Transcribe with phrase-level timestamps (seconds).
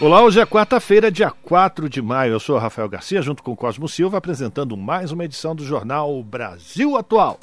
[0.00, 2.32] Olá, hoje é quarta-feira, dia 4 de maio.
[2.32, 6.96] Eu sou Rafael Garcia, junto com Cosmo Silva, apresentando mais uma edição do Jornal Brasil
[6.96, 7.38] Atual.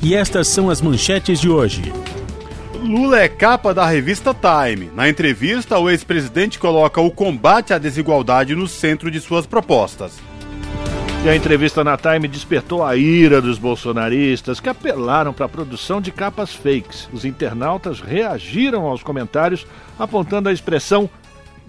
[0.00, 1.92] E estas são as manchetes de hoje.
[2.80, 4.88] Lula é capa da revista Time.
[4.94, 10.20] Na entrevista, o ex-presidente coloca o combate à desigualdade no centro de suas propostas.
[11.26, 16.00] E a entrevista na Time despertou a ira dos bolsonaristas que apelaram para a produção
[16.00, 17.08] de capas fakes.
[17.12, 19.66] Os internautas reagiram aos comentários
[19.98, 21.10] apontando a expressão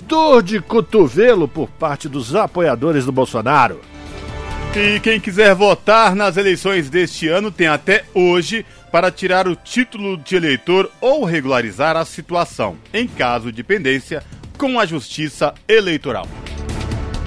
[0.04, 3.82] dor de cotovelo por parte dos apoiadores do Bolsonaro.
[4.76, 10.18] E quem quiser votar nas eleições deste ano tem até hoje para tirar o título
[10.18, 14.24] de eleitor ou regularizar a situação, em caso de pendência,
[14.56, 16.28] com a Justiça Eleitoral.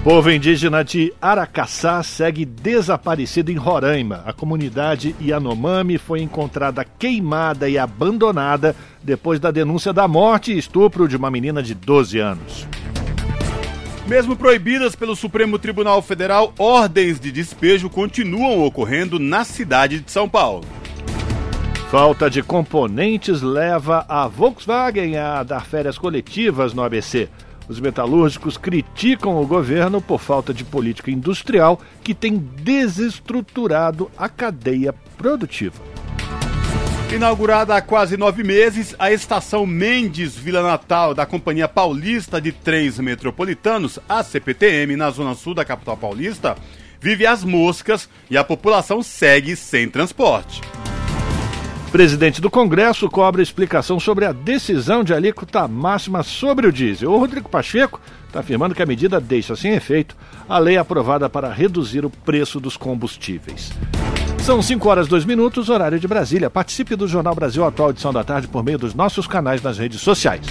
[0.03, 4.23] Povo indígena de Aracaçá segue desaparecido em Roraima.
[4.25, 11.07] A comunidade Yanomami foi encontrada queimada e abandonada depois da denúncia da morte e estupro
[11.07, 12.67] de uma menina de 12 anos.
[14.07, 20.27] Mesmo proibidas pelo Supremo Tribunal Federal, ordens de despejo continuam ocorrendo na cidade de São
[20.27, 20.64] Paulo.
[21.91, 27.29] Falta de componentes leva a Volkswagen a dar férias coletivas no ABC.
[27.71, 34.93] Os metalúrgicos criticam o governo por falta de política industrial que tem desestruturado a cadeia
[35.17, 35.81] produtiva.
[37.15, 42.98] Inaugurada há quase nove meses, a estação Mendes Vila Natal da Companhia Paulista de Trens
[42.98, 46.57] Metropolitanos, a CPTM, na zona sul da capital paulista,
[47.01, 50.61] vive as moscas e a população segue sem transporte.
[51.92, 57.11] Presidente do Congresso cobra explicação sobre a decisão de alíquota máxima sobre o diesel.
[57.11, 60.17] O Rodrigo Pacheco está afirmando que a medida deixa sem efeito
[60.48, 63.73] a lei aprovada para reduzir o preço dos combustíveis.
[64.39, 66.48] São 5 horas 2 minutos, horário de Brasília.
[66.48, 70.00] Participe do Jornal Brasil Atual, edição da tarde, por meio dos nossos canais nas redes
[70.00, 70.46] sociais.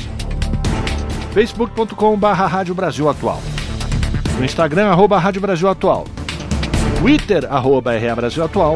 [1.33, 3.41] facebook.com.br Rádio Brasil Atual.
[4.37, 6.05] No Instagram, arroba Rádio Brasil Atual.
[6.99, 8.75] Twitter, arroba RA Brasil Atual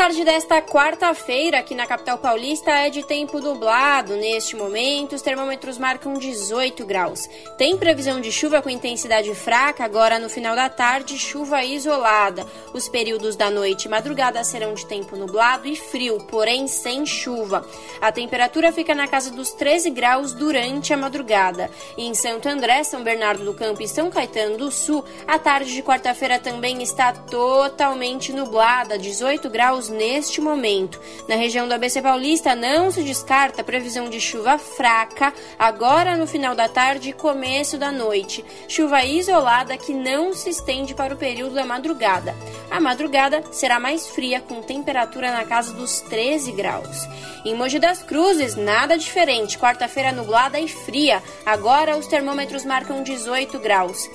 [0.00, 4.16] Tarde desta quarta-feira, aqui na capital paulista, é de tempo nublado.
[4.16, 7.28] Neste momento, os termômetros marcam 18 graus.
[7.58, 12.46] Tem previsão de chuva com intensidade fraca, agora no final da tarde, chuva isolada.
[12.72, 17.62] Os períodos da noite e madrugada serão de tempo nublado e frio, porém sem chuva.
[18.00, 21.70] A temperatura fica na casa dos 13 graus durante a madrugada.
[21.98, 25.74] E em Santo André, São Bernardo do Campo e São Caetano do Sul, a tarde
[25.74, 31.00] de quarta-feira também está totalmente nublada, 18 graus neste momento.
[31.28, 36.54] Na região do ABC Paulista não se descarta previsão de chuva fraca agora no final
[36.54, 38.44] da tarde e começo da noite.
[38.68, 42.34] Chuva isolada que não se estende para o período da madrugada.
[42.70, 47.08] A madrugada será mais fria com temperatura na casa dos 13 graus.
[47.44, 49.58] Em Mogi das Cruzes, nada diferente.
[49.58, 51.22] Quarta-feira nublada e fria.
[51.44, 54.08] Agora os termômetros marcam 18 graus.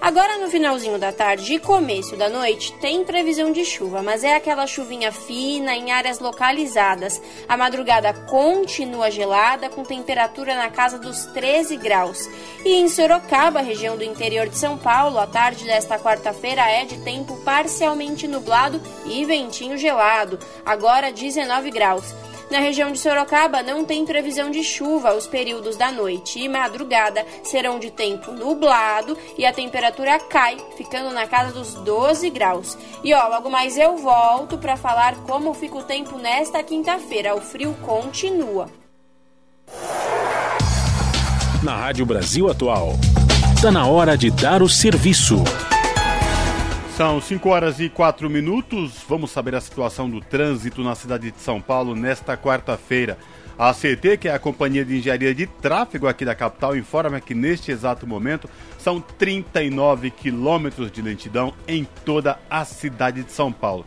[0.00, 4.34] Agora no finalzinho da tarde e começo da noite tem previsão de chuva, mas é
[4.34, 7.20] aquela chuvinha fina em áreas localizadas.
[7.46, 12.26] A madrugada continua gelada com temperatura na casa dos 13 graus.
[12.64, 16.96] E em Sorocaba, região do interior de São Paulo, a tarde desta quarta-feira é de
[17.00, 20.38] tempo parcialmente nublado e ventinho gelado.
[20.64, 22.14] Agora 19 graus.
[22.50, 27.24] Na região de Sorocaba não tem previsão de chuva os períodos da noite e madrugada
[27.44, 29.89] serão de tempo nublado e a temperatura
[30.28, 32.76] cai, ficando na casa dos 12 graus.
[33.02, 37.34] E ó, logo mais eu volto para falar como fica o tempo nesta quinta-feira.
[37.34, 38.68] O frio continua.
[41.62, 42.94] Na Rádio Brasil Atual,
[43.54, 45.44] está na hora de dar o serviço.
[46.96, 49.04] São 5 horas e 4 minutos.
[49.08, 53.16] Vamos saber a situação do trânsito na cidade de São Paulo nesta quarta-feira.
[53.60, 57.34] A CT, que é a Companhia de Engenharia de Tráfego aqui da capital, informa que
[57.34, 58.48] neste exato momento
[58.78, 63.84] são 39 quilômetros de lentidão em toda a cidade de São Paulo.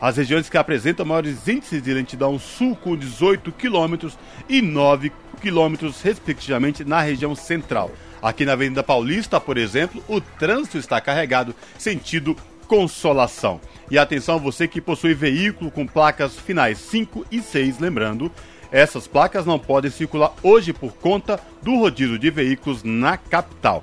[0.00, 4.16] As regiões que apresentam maiores índices de lentidão sul com 18 quilômetros
[4.48, 7.90] e 9 quilômetros, respectivamente, na região central.
[8.22, 12.36] Aqui na Avenida Paulista, por exemplo, o trânsito está carregado sentido
[12.68, 13.60] Consolação.
[13.88, 18.30] E atenção, você que possui veículo com placas finais 5 e 6, lembrando,
[18.70, 23.82] essas placas não podem circular hoje por conta do rodízio de veículos na capital.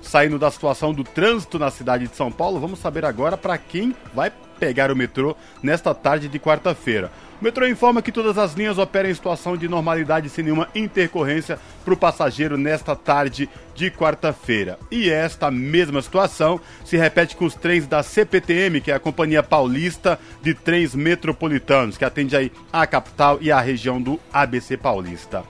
[0.00, 3.94] Saindo da situação do trânsito na cidade de São Paulo, vamos saber agora para quem
[4.14, 7.10] vai pegar o metrô nesta tarde de quarta-feira.
[7.44, 11.58] O metrô informa que todas as linhas operam em situação de normalidade sem nenhuma intercorrência
[11.84, 14.78] para o passageiro nesta tarde de quarta-feira.
[14.90, 19.42] E esta mesma situação se repete com os trens da CPTM, que é a Companhia
[19.42, 25.44] Paulista de Trens Metropolitanos, que atende aí a capital e a região do ABC Paulista.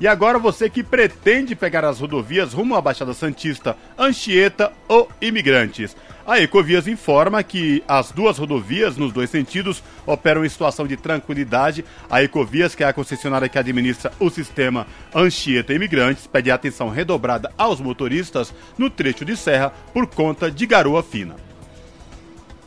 [0.00, 5.96] E agora você que pretende pegar as rodovias rumo à Baixada Santista, Anchieta ou Imigrantes.
[6.28, 11.82] A Ecovias informa que as duas rodovias, nos dois sentidos, operam em situação de tranquilidade.
[12.10, 17.50] A Ecovias, que é a concessionária que administra o sistema Anchieta Imigrantes, pede atenção redobrada
[17.56, 21.34] aos motoristas no trecho de serra por conta de garoa fina.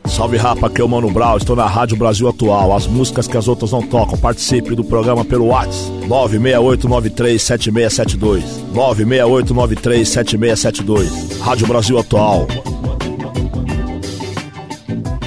[0.06, 2.76] Salve rapa, aqui é o Mano Brown, estou na Rádio Brasil Atual.
[2.76, 8.42] As músicas que as outras não tocam, participe do programa pelo WhatsApp 968937672.
[8.74, 11.40] 968937672.
[11.42, 12.48] Rádio Brasil Atual.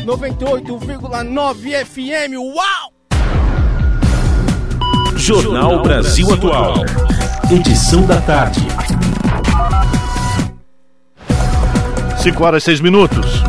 [0.04, 2.36] 98,9 FM.
[2.36, 2.92] Uau!
[5.16, 6.74] Jornal Brasil Atual.
[7.50, 8.60] Edição da tarde.
[12.18, 13.42] 5 horas e 6 minutos.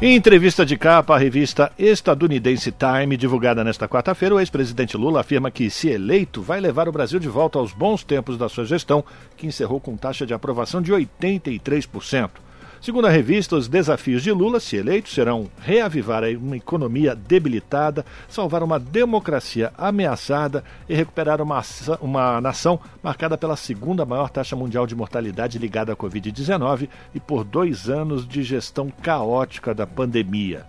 [0.00, 5.50] Em entrevista de capa à revista estadunidense Time, divulgada nesta quarta-feira, o ex-presidente Lula afirma
[5.50, 9.04] que, se eleito, vai levar o Brasil de volta aos bons tempos da sua gestão,
[9.36, 12.30] que encerrou com taxa de aprovação de 83%.
[12.80, 18.62] Segundo a revista, os desafios de Lula, se eleito, serão reavivar uma economia debilitada, salvar
[18.62, 21.60] uma democracia ameaçada e recuperar uma,
[22.00, 27.42] uma nação marcada pela segunda maior taxa mundial de mortalidade ligada à Covid-19 e por
[27.42, 30.64] dois anos de gestão caótica da pandemia.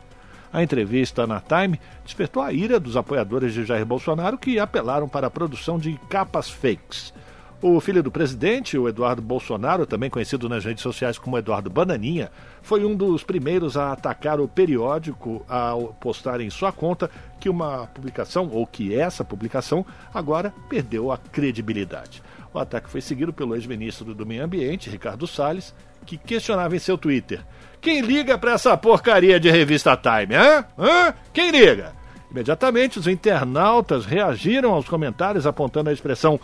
[0.51, 5.27] A entrevista na Time despertou a ira dos apoiadores de Jair Bolsonaro que apelaram para
[5.27, 7.13] a produção de capas fakes.
[7.61, 12.31] O filho do presidente, o Eduardo Bolsonaro, também conhecido nas redes sociais como Eduardo Bananinha,
[12.61, 17.85] foi um dos primeiros a atacar o periódico ao postar em sua conta que uma
[17.88, 22.23] publicação, ou que essa publicação, agora perdeu a credibilidade.
[22.53, 25.75] O ataque foi seguido pelo ex-ministro do Meio Ambiente, Ricardo Salles,
[26.06, 27.41] que questionava em seu Twitter:
[27.81, 30.65] Quem liga para essa porcaria de revista Time, hã?
[30.77, 31.13] hã?
[31.33, 32.00] Quem liga?
[32.31, 36.39] Imediatamente, os internautas reagiram aos comentários apontando a expressão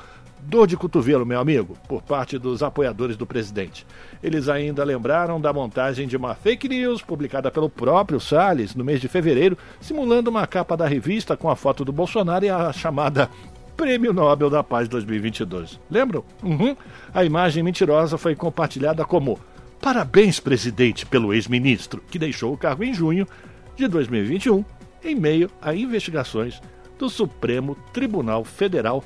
[0.47, 3.85] Dor de cotovelo, meu amigo, por parte dos apoiadores do presidente.
[4.21, 9.01] Eles ainda lembraram da montagem de uma fake news publicada pelo próprio Salles no mês
[9.01, 13.29] de fevereiro, simulando uma capa da revista com a foto do Bolsonaro e a chamada
[13.75, 15.79] Prêmio Nobel da Paz 2022.
[15.89, 16.23] Lembram?
[16.43, 16.77] Uhum.
[17.11, 19.39] A imagem mentirosa foi compartilhada como
[19.81, 23.27] Parabéns, presidente, pelo ex-ministro, que deixou o cargo em junho
[23.75, 24.63] de 2021,
[25.03, 26.61] em meio a investigações
[26.97, 29.03] do Supremo Tribunal Federal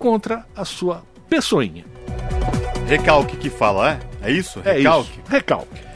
[0.00, 1.84] contra a sua pessoinha.
[2.88, 4.28] Recalque que fala, é?
[4.28, 4.58] É isso?
[4.60, 5.10] Recalque?
[5.10, 5.20] É isso.
[5.28, 5.90] Recalque.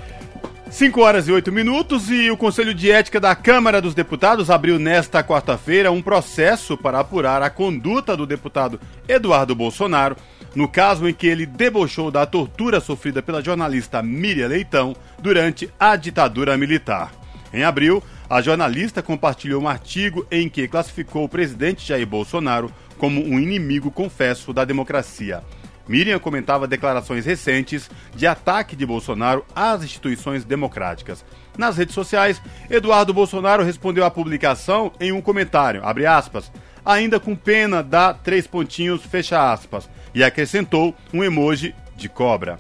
[0.70, 4.78] 5 horas e 8 minutos e o Conselho de Ética da Câmara dos Deputados abriu
[4.78, 10.16] nesta quarta-feira um processo para apurar a conduta do deputado Eduardo Bolsonaro
[10.54, 15.96] no caso em que ele debochou da tortura sofrida pela jornalista Miriam Leitão durante a
[15.96, 17.12] ditadura militar.
[17.52, 23.22] Em abril, a jornalista compartilhou um artigo em que classificou o presidente Jair Bolsonaro como
[23.22, 25.42] um inimigo confesso da democracia.
[25.86, 31.24] Miriam comentava declarações recentes de ataque de Bolsonaro às instituições democráticas.
[31.58, 36.50] Nas redes sociais, Eduardo Bolsonaro respondeu à publicação em um comentário, aspas,
[36.84, 42.58] ainda com pena dá três pontinhos, fecha aspas, e acrescentou um emoji de cobra.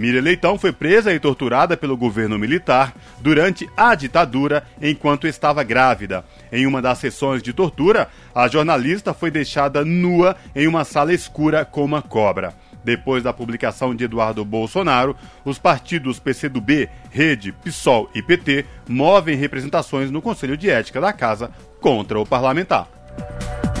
[0.00, 6.24] Miriam Leitão foi presa e torturada pelo governo militar durante a ditadura enquanto estava grávida.
[6.50, 11.66] Em uma das sessões de tortura, a jornalista foi deixada nua em uma sala escura
[11.66, 12.54] com uma cobra.
[12.82, 15.14] Depois da publicação de Eduardo Bolsonaro,
[15.44, 21.50] os partidos PCdoB, Rede, PSOL e PT movem representações no Conselho de Ética da Casa
[21.78, 22.99] contra o parlamentar.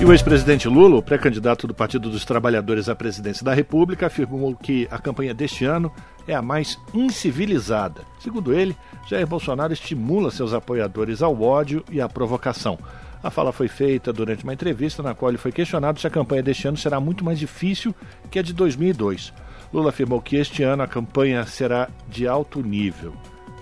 [0.00, 4.88] E o ex-presidente Lula, pré-candidato do Partido dos Trabalhadores à presidência da República, afirmou que
[4.90, 5.92] a campanha deste ano
[6.26, 8.00] é a mais incivilizada.
[8.18, 8.74] Segundo ele,
[9.06, 12.78] Jair Bolsonaro estimula seus apoiadores ao ódio e à provocação.
[13.22, 16.42] A fala foi feita durante uma entrevista na qual ele foi questionado se a campanha
[16.42, 17.94] deste ano será muito mais difícil
[18.30, 19.34] que a de 2002.
[19.70, 23.12] Lula afirmou que este ano a campanha será de alto nível.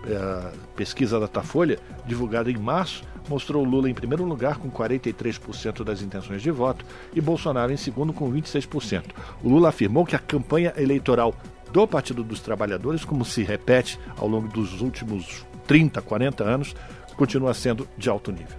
[0.06, 6.02] A pesquisa da Datafolha, divulgada em março, mostrou Lula em primeiro lugar com 43% das
[6.02, 9.04] intenções de voto e Bolsonaro em segundo com 26%.
[9.42, 11.34] O Lula afirmou que a campanha eleitoral
[11.72, 16.74] do Partido dos Trabalhadores, como se repete ao longo dos últimos 30, 40 anos,
[17.16, 18.56] continua sendo de alto nível.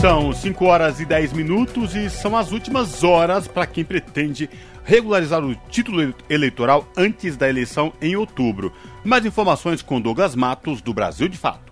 [0.00, 4.48] São 5 horas e 10 minutos e são as últimas horas para quem pretende
[4.84, 8.72] regularizar o título eleitoral antes da eleição em outubro.
[9.04, 11.67] Mais informações com Douglas Matos, do Brasil de Fato.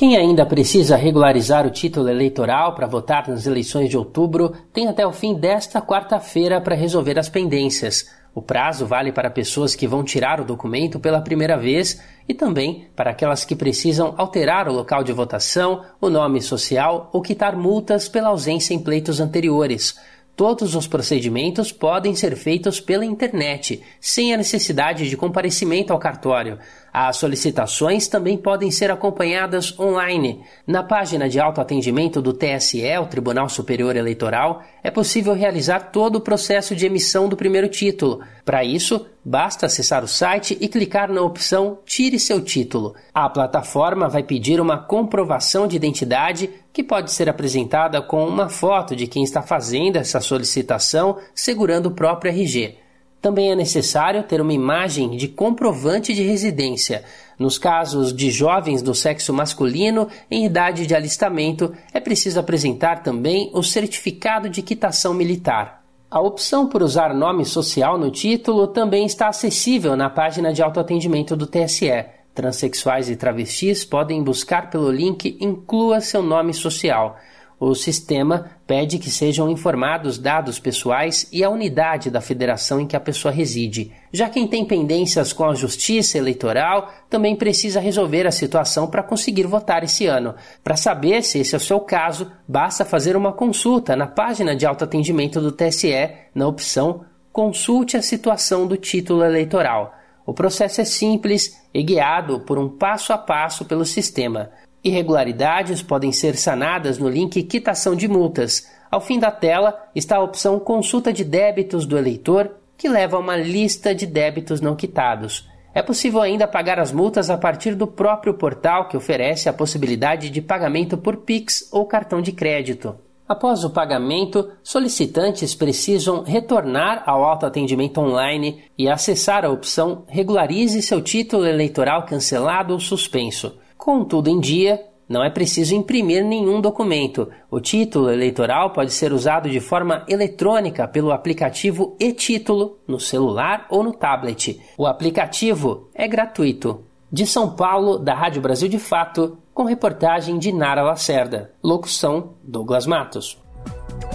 [0.00, 5.06] Quem ainda precisa regularizar o título eleitoral para votar nas eleições de outubro tem até
[5.06, 8.08] o fim desta quarta-feira para resolver as pendências.
[8.34, 12.86] O prazo vale para pessoas que vão tirar o documento pela primeira vez e também
[12.96, 18.08] para aquelas que precisam alterar o local de votação, o nome social ou quitar multas
[18.08, 19.98] pela ausência em pleitos anteriores.
[20.34, 26.58] Todos os procedimentos podem ser feitos pela internet, sem a necessidade de comparecimento ao cartório.
[26.92, 30.40] As solicitações também podem ser acompanhadas online.
[30.66, 36.20] Na página de autoatendimento do TSE, o Tribunal Superior Eleitoral, é possível realizar todo o
[36.20, 38.20] processo de emissão do primeiro título.
[38.44, 42.94] Para isso, basta acessar o site e clicar na opção Tire seu título.
[43.14, 48.96] A plataforma vai pedir uma comprovação de identidade que pode ser apresentada com uma foto
[48.96, 52.78] de quem está fazendo essa solicitação segurando o próprio RG.
[53.20, 57.04] Também é necessário ter uma imagem de comprovante de residência.
[57.38, 63.50] Nos casos de jovens do sexo masculino em idade de alistamento, é preciso apresentar também
[63.52, 65.84] o certificado de quitação militar.
[66.10, 71.36] A opção por usar nome social no título também está acessível na página de autoatendimento
[71.36, 72.04] do TSE.
[72.34, 77.16] Transsexuais e travestis podem buscar pelo link Inclua seu nome social.
[77.60, 82.96] O sistema pede que sejam informados dados pessoais e a unidade da federação em que
[82.96, 83.92] a pessoa reside.
[84.10, 89.46] Já quem tem pendências com a Justiça Eleitoral também precisa resolver a situação para conseguir
[89.46, 90.34] votar esse ano.
[90.64, 94.64] Para saber se esse é o seu caso, basta fazer uma consulta na página de
[94.64, 99.94] autoatendimento do TSE, na opção Consulte a situação do título eleitoral.
[100.26, 104.50] O processo é simples e guiado por um passo a passo pelo sistema.
[104.82, 108.66] Irregularidades podem ser sanadas no link Quitação de Multas.
[108.90, 113.20] Ao fim da tela está a opção Consulta de débitos do eleitor, que leva a
[113.20, 115.46] uma lista de débitos não quitados.
[115.74, 120.30] É possível ainda pagar as multas a partir do próprio portal que oferece a possibilidade
[120.30, 122.96] de pagamento por Pix ou cartão de crédito.
[123.28, 131.00] Após o pagamento, solicitantes precisam retornar ao autoatendimento online e acessar a opção Regularize seu
[131.00, 133.56] título eleitoral cancelado ou suspenso.
[133.80, 137.30] Com tudo em dia, não é preciso imprimir nenhum documento.
[137.50, 143.82] O título eleitoral pode ser usado de forma eletrônica pelo aplicativo e-Título no celular ou
[143.82, 144.60] no tablet.
[144.76, 146.84] O aplicativo é gratuito.
[147.10, 151.50] De São Paulo, da Rádio Brasil de Fato, com reportagem de Nara Lacerda.
[151.64, 153.38] Locução: Douglas Matos.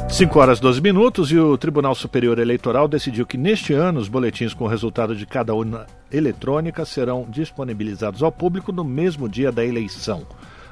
[0.09, 4.53] 5 horas 12 minutos e o Tribunal Superior Eleitoral decidiu que neste ano os boletins
[4.53, 9.65] com o resultado de cada urna eletrônica serão disponibilizados ao público no mesmo dia da
[9.65, 10.25] eleição.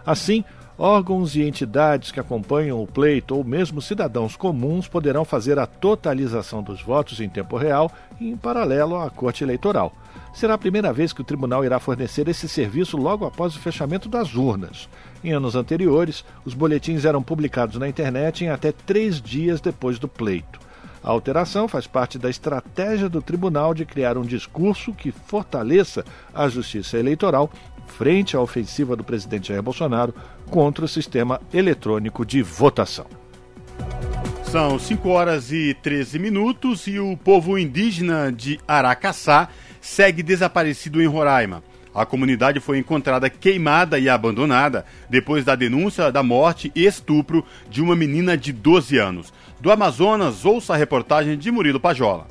[0.05, 0.45] Assim,
[0.77, 6.63] órgãos e entidades que acompanham o pleito ou mesmo cidadãos comuns poderão fazer a totalização
[6.63, 9.93] dos votos em tempo real em paralelo à Corte Eleitoral.
[10.33, 14.09] Será a primeira vez que o tribunal irá fornecer esse serviço logo após o fechamento
[14.09, 14.89] das urnas.
[15.23, 20.07] Em anos anteriores, os boletins eram publicados na internet em até três dias depois do
[20.07, 20.59] pleito.
[21.03, 26.47] A alteração faz parte da estratégia do tribunal de criar um discurso que fortaleça a
[26.47, 27.51] justiça eleitoral
[27.85, 30.15] frente à ofensiva do presidente Jair Bolsonaro
[30.49, 33.05] contra o sistema eletrônico de votação.
[34.45, 39.49] São 5 horas e 13 minutos e o povo indígena de Aracaçá
[39.83, 41.61] segue desaparecido em Roraima.
[41.93, 47.81] A comunidade foi encontrada queimada e abandonada depois da denúncia da morte e estupro de
[47.81, 49.33] uma menina de 12 anos.
[49.59, 52.27] Do Amazonas, ouça a reportagem de Murilo Pajola.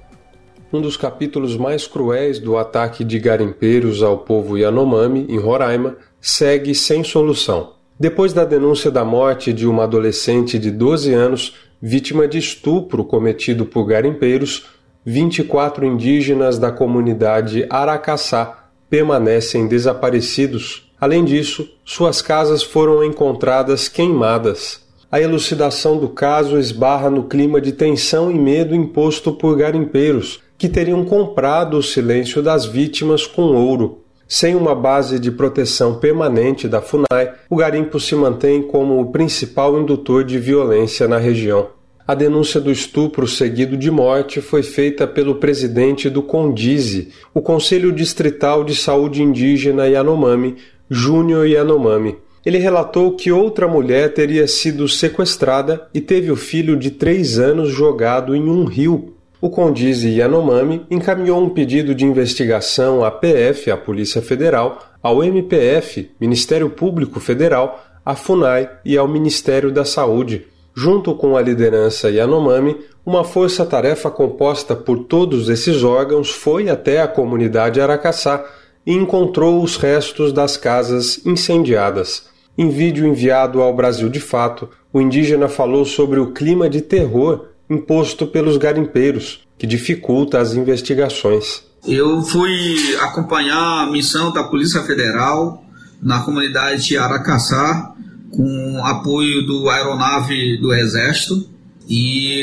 [0.72, 6.74] Um dos capítulos mais cruéis do ataque de garimpeiros ao povo Yanomami, em Roraima, segue
[6.74, 7.74] sem solução.
[8.00, 13.66] Depois da denúncia da morte de uma adolescente de 12 anos, vítima de estupro cometido
[13.66, 14.66] por garimpeiros,
[15.04, 20.92] 24 indígenas da comunidade Aracaçá permanecem desaparecidos.
[21.00, 24.80] Além disso, suas casas foram encontradas queimadas.
[25.10, 30.68] A elucidação do caso esbarra no clima de tensão e medo imposto por garimpeiros, que
[30.68, 33.98] teriam comprado o silêncio das vítimas com ouro.
[34.28, 39.78] Sem uma base de proteção permanente da FUNAI, o garimpo se mantém como o principal
[39.78, 41.81] indutor de violência na região.
[42.06, 47.92] A denúncia do estupro seguido de morte foi feita pelo presidente do CONDIZE, o Conselho
[47.92, 50.56] Distrital de Saúde Indígena Yanomami,
[50.90, 52.16] Júnior Yanomami.
[52.44, 57.68] ele relatou que outra mulher teria sido sequestrada e teve o filho de três anos
[57.68, 59.14] jogado em um rio.
[59.40, 66.10] O Condize Yanomami encaminhou um pedido de investigação à PF, a Polícia Federal, ao MPF,
[66.20, 70.46] Ministério Público Federal, à FUNAI e ao Ministério da Saúde.
[70.74, 77.08] Junto com a liderança Yanomami, uma força-tarefa composta por todos esses órgãos foi até a
[77.08, 78.44] comunidade Aracaçá
[78.86, 82.26] e encontrou os restos das casas incendiadas.
[82.56, 87.46] Em vídeo enviado ao Brasil de Fato, o indígena falou sobre o clima de terror
[87.68, 91.62] imposto pelos garimpeiros, que dificulta as investigações.
[91.86, 95.64] Eu fui acompanhar a missão da Polícia Federal
[96.02, 97.94] na comunidade de Aracaçá,
[98.32, 101.48] com apoio do aeronave do Exército.
[101.88, 102.42] E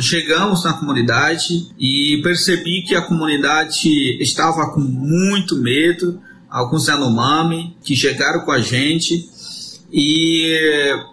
[0.00, 3.88] chegamos na comunidade e percebi que a comunidade
[4.20, 9.28] estava com muito medo, alguns Yanomami que chegaram com a gente
[9.92, 10.56] e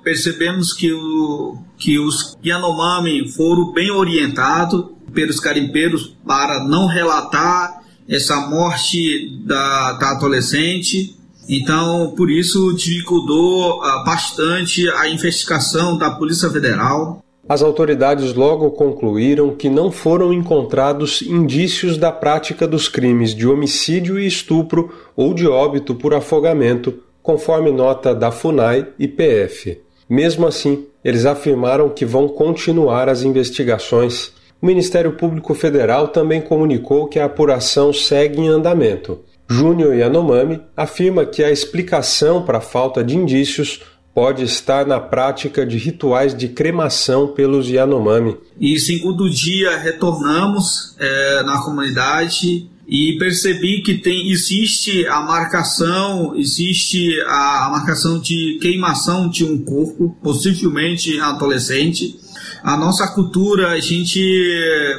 [0.04, 8.40] percebemos que, o, que os Yanomami foram bem orientados pelos carimpeiros para não relatar essa
[8.48, 11.17] morte da, da adolescente.
[11.48, 17.24] Então, por isso, dificultou uh, bastante a investigação da Polícia Federal.
[17.48, 24.20] As autoridades logo concluíram que não foram encontrados indícios da prática dos crimes de homicídio
[24.20, 29.82] e estupro ou de óbito por afogamento conforme nota da FUNAI e PF.
[30.10, 34.32] Mesmo assim, eles afirmaram que vão continuar as investigações.
[34.62, 39.20] O Ministério Público Federal também comunicou que a apuração segue em andamento.
[39.50, 43.82] Júnior Yanomami afirma que a explicação para a falta de indícios
[44.14, 48.36] pode estar na prática de rituais de cremação pelos Yanomami.
[48.60, 57.22] E segundo dia retornamos é, na comunidade e percebi que tem existe a marcação, existe
[57.28, 62.18] a, a marcação de queimação de um corpo, possivelmente adolescente.
[62.64, 64.20] A nossa cultura, a gente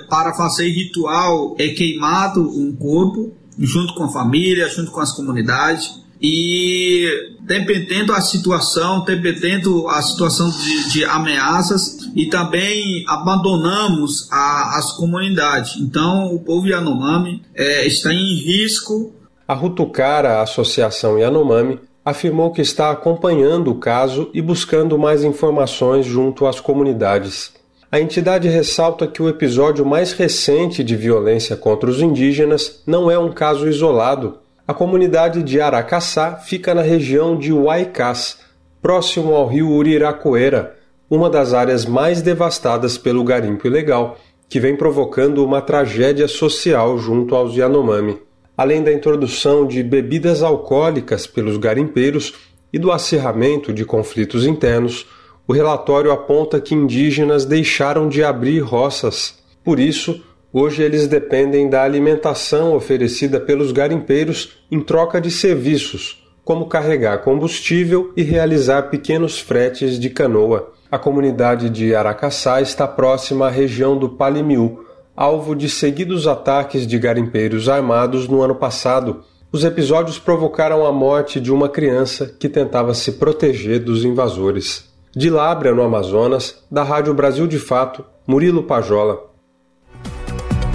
[0.09, 6.01] para fazer ritual é queimado um corpo junto com a família, junto com as comunidades
[6.21, 14.93] e dependendo da situação, dependendo a situação de, de ameaças e também abandonamos a, as
[14.93, 15.77] comunidades.
[15.77, 19.13] Então, o povo Yanomami é, está em risco.
[19.47, 26.05] A Rutucara, a Associação Yanomami, afirmou que está acompanhando o caso e buscando mais informações
[26.05, 27.53] junto às comunidades.
[27.91, 33.19] A entidade ressalta que o episódio mais recente de violência contra os indígenas não é
[33.19, 38.37] um caso isolado a comunidade de Aracaçá fica na região de Huaycás,
[38.83, 40.77] próximo ao rio Uriracoera,
[41.09, 47.35] uma das áreas mais devastadas pelo garimpo ilegal, que vem provocando uma tragédia social junto
[47.35, 48.19] aos Yanomami.
[48.55, 52.35] Além da introdução de bebidas alcoólicas pelos garimpeiros
[52.71, 55.07] e do acirramento de conflitos internos,
[55.49, 59.39] o relatório aponta que indígenas deixaram de abrir roças.
[59.65, 66.67] Por isso, Hoje eles dependem da alimentação oferecida pelos garimpeiros em troca de serviços, como
[66.67, 70.73] carregar combustível e realizar pequenos fretes de canoa.
[70.91, 76.99] A comunidade de Aracaçá está próxima à região do Palimiu, alvo de seguidos ataques de
[76.99, 79.23] garimpeiros armados no ano passado.
[79.53, 84.89] Os episódios provocaram a morte de uma criança que tentava se proteger dos invasores.
[85.15, 89.29] De Lábrea, no Amazonas, da Rádio Brasil de Fato, Murilo Pajola.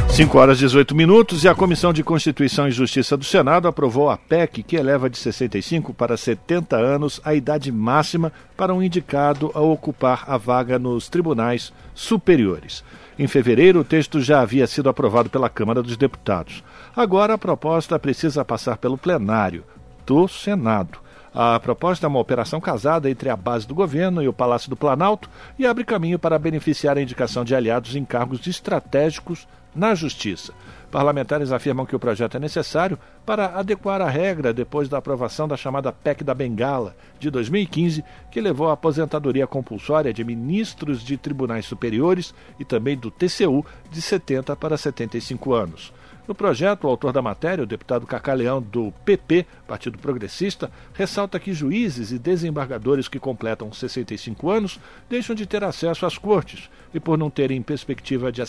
[0.10, 4.10] 5 horas e 18 minutos e a Comissão de Constituição e Justiça do Senado aprovou
[4.10, 9.52] a PEC que eleva de 65 para 70 anos a idade máxima para um indicado
[9.54, 12.84] a ocupar a vaga nos tribunais superiores.
[13.18, 16.64] Em fevereiro, o texto já havia sido aprovado pela Câmara dos Deputados.
[16.96, 19.64] Agora, a proposta precisa passar pelo plenário
[20.06, 21.03] do Senado.
[21.34, 24.76] A proposta é uma operação casada entre a base do governo e o Palácio do
[24.76, 30.54] Planalto e abre caminho para beneficiar a indicação de aliados em cargos estratégicos na Justiça.
[30.92, 35.58] Parlamentares afirmam que o projeto é necessário para adequar a regra depois da aprovação da
[35.58, 41.66] chamada PEC da Bengala, de 2015, que levou à aposentadoria compulsória de ministros de tribunais
[41.66, 45.92] superiores e também do TCU de 70 para 75 anos.
[46.26, 51.54] No projeto, o autor da matéria, o deputado Cacaleão do PP, Partido Progressista, ressalta que
[51.54, 57.18] juízes e desembargadores que completam 65 anos deixam de ter acesso às cortes e, por
[57.18, 58.42] não terem perspectiva de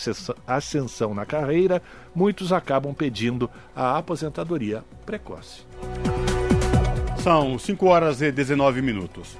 [0.47, 1.81] ascensão na carreira,
[2.13, 5.65] muitos acabam pedindo a aposentadoria precoce.
[7.17, 9.37] São 5 horas e 19 minutos.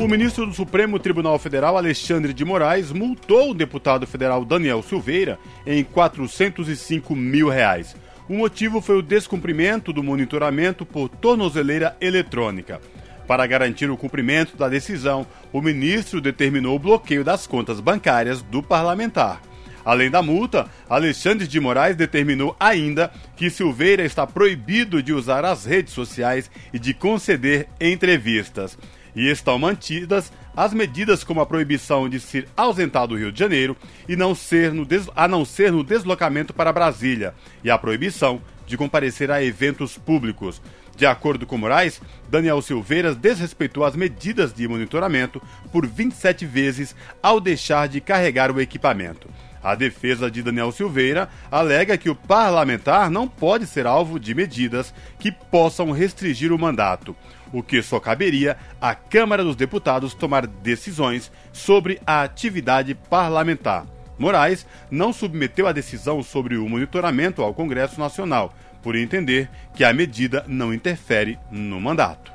[0.00, 5.38] O ministro do Supremo Tribunal Federal, Alexandre de Moraes, multou o deputado federal Daniel Silveira
[5.66, 7.94] em 405 mil reais.
[8.26, 12.80] O motivo foi o descumprimento do monitoramento por tornozeleira eletrônica.
[13.26, 18.62] Para garantir o cumprimento da decisão, o ministro determinou o bloqueio das contas bancárias do
[18.62, 19.42] parlamentar.
[19.84, 25.66] Além da multa, Alexandre de Moraes determinou ainda que Silveira está proibido de usar as
[25.66, 28.78] redes sociais e de conceder entrevistas.
[29.14, 33.76] E estão mantidas as medidas como a proibição de se ausentar do Rio de Janeiro
[34.08, 38.76] e não ser no a não ser no deslocamento para Brasília, e a proibição de
[38.76, 40.60] comparecer a eventos públicos.
[40.96, 45.40] De acordo com Moraes, Daniel Silveira desrespeitou as medidas de monitoramento
[45.72, 49.28] por 27 vezes ao deixar de carregar o equipamento.
[49.62, 54.94] A defesa de Daniel Silveira alega que o parlamentar não pode ser alvo de medidas
[55.18, 57.14] que possam restringir o mandato,
[57.52, 63.86] o que só caberia à Câmara dos Deputados tomar decisões sobre a atividade parlamentar.
[64.18, 69.92] Moraes não submeteu a decisão sobre o monitoramento ao Congresso Nacional, por entender que a
[69.92, 72.32] medida não interfere no mandato.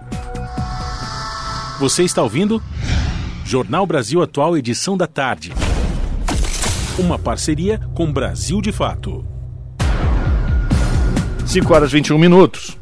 [1.79, 2.61] Você está ouvindo?
[3.43, 5.53] Jornal Brasil Atual, edição da tarde.
[6.97, 9.25] Uma parceria com Brasil de Fato.
[11.45, 12.77] 5 horas 21 minutos.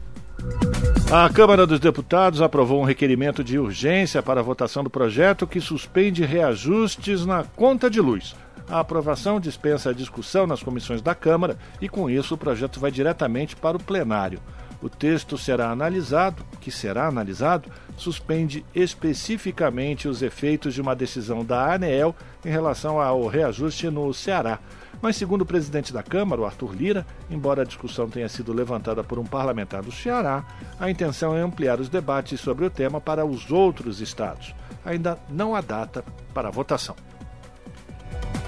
[1.15, 5.61] A Câmara dos Deputados aprovou um requerimento de urgência para a votação do projeto que
[5.61, 8.35] suspende reajustes na conta de luz.
[8.67, 12.89] A aprovação dispensa a discussão nas comissões da Câmara e, com isso, o projeto vai
[12.89, 14.39] diretamente para o plenário.
[14.81, 21.75] O texto será analisado, que será analisado, suspende especificamente os efeitos de uma decisão da
[21.75, 24.57] ANEEL em relação ao reajuste no Ceará.
[25.03, 29.03] Mas, segundo o presidente da Câmara, o Arthur Lira, embora a discussão tenha sido levantada
[29.03, 30.45] por um parlamentar do Ceará,
[30.79, 34.55] a intenção é ampliar os debates sobre o tema para os outros estados.
[34.85, 36.95] Ainda não há data para a votação.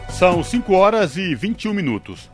[0.07, 2.31] São 5 horas e 21 minutos.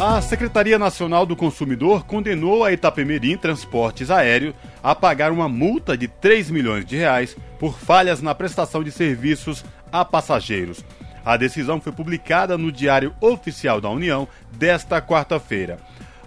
[0.00, 6.08] A Secretaria Nacional do Consumidor condenou a Itapemirim Transportes Aéreo a pagar uma multa de
[6.08, 10.82] 3 milhões de reais por falhas na prestação de serviços a passageiros.
[11.24, 15.78] A decisão foi publicada no Diário Oficial da União desta quarta-feira.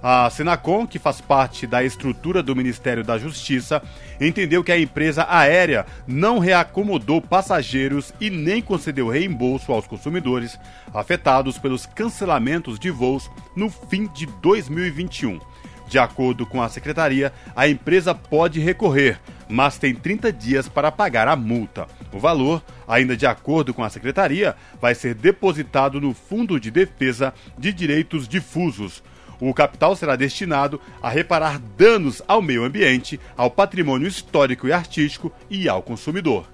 [0.06, 3.82] A Senacom, que faz parte da estrutura do Ministério da Justiça,
[4.20, 10.60] entendeu que a empresa aérea não reacomodou passageiros e nem concedeu reembolso aos consumidores
[10.94, 15.40] afetados pelos cancelamentos de voos no fim de 2021.
[15.88, 21.30] De acordo com a secretaria, a empresa pode recorrer, mas tem 30 dias para pagar
[21.30, 21.88] a multa.
[22.14, 27.34] O valor, ainda de acordo com a secretaria, vai ser depositado no Fundo de Defesa
[27.58, 29.04] de Direitos Difusos
[29.50, 35.34] o capital será destinado a reparar danos ao meio ambiente, ao patrimônio histórico e artístico
[35.50, 36.48] e ao consumidor.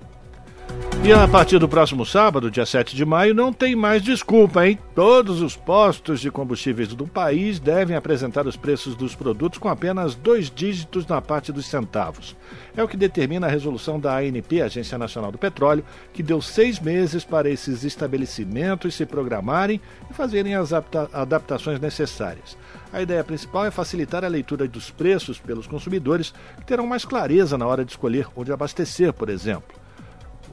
[1.02, 4.78] E a partir do próximo sábado, dia 7 de maio, não tem mais desculpa, hein?
[4.94, 10.14] Todos os postos de combustíveis do país devem apresentar os preços dos produtos com apenas
[10.14, 12.36] dois dígitos na parte dos centavos.
[12.76, 16.80] É o que determina a resolução da ANP, Agência Nacional do Petróleo, que deu seis
[16.82, 19.80] meses para esses estabelecimentos se programarem
[20.12, 22.58] e fazerem as adaptações necessárias.
[22.92, 27.58] A ideia principal é facilitar a leitura dos preços pelos consumidores, que terão mais clareza
[27.58, 29.80] na hora de escolher onde abastecer, por exemplo.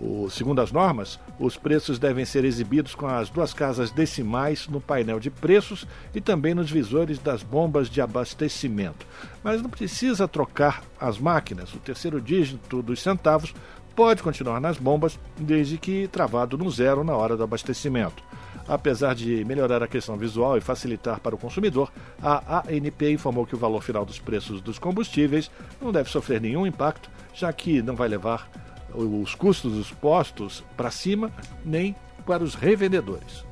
[0.00, 4.80] O, segundo as normas, os preços devem ser exibidos com as duas casas decimais no
[4.80, 9.06] painel de preços e também nos visores das bombas de abastecimento.
[9.42, 11.72] Mas não precisa trocar as máquinas.
[11.72, 13.54] O terceiro dígito dos centavos
[13.94, 18.22] pode continuar nas bombas, desde que travado no zero na hora do abastecimento.
[18.68, 23.54] Apesar de melhorar a questão visual e facilitar para o consumidor, a ANP informou que
[23.54, 27.94] o valor final dos preços dos combustíveis não deve sofrer nenhum impacto, já que não
[27.94, 28.50] vai levar
[28.96, 31.30] os custos dos postos para cima
[31.64, 33.44] nem para os revendedores.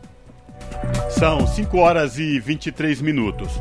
[1.11, 3.53] São 5 horas e 23 minutos.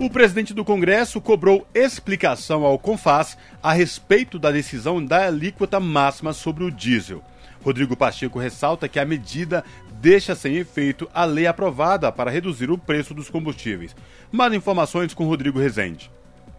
[0.00, 6.32] O presidente do Congresso cobrou explicação ao CONFAS a respeito da decisão da alíquota máxima
[6.32, 7.22] sobre o diesel.
[7.62, 9.62] Rodrigo Pacheco ressalta que a medida
[10.00, 13.94] deixa sem efeito a lei aprovada para reduzir o preço dos combustíveis.
[14.32, 16.10] Mais informações com Rodrigo Rezende.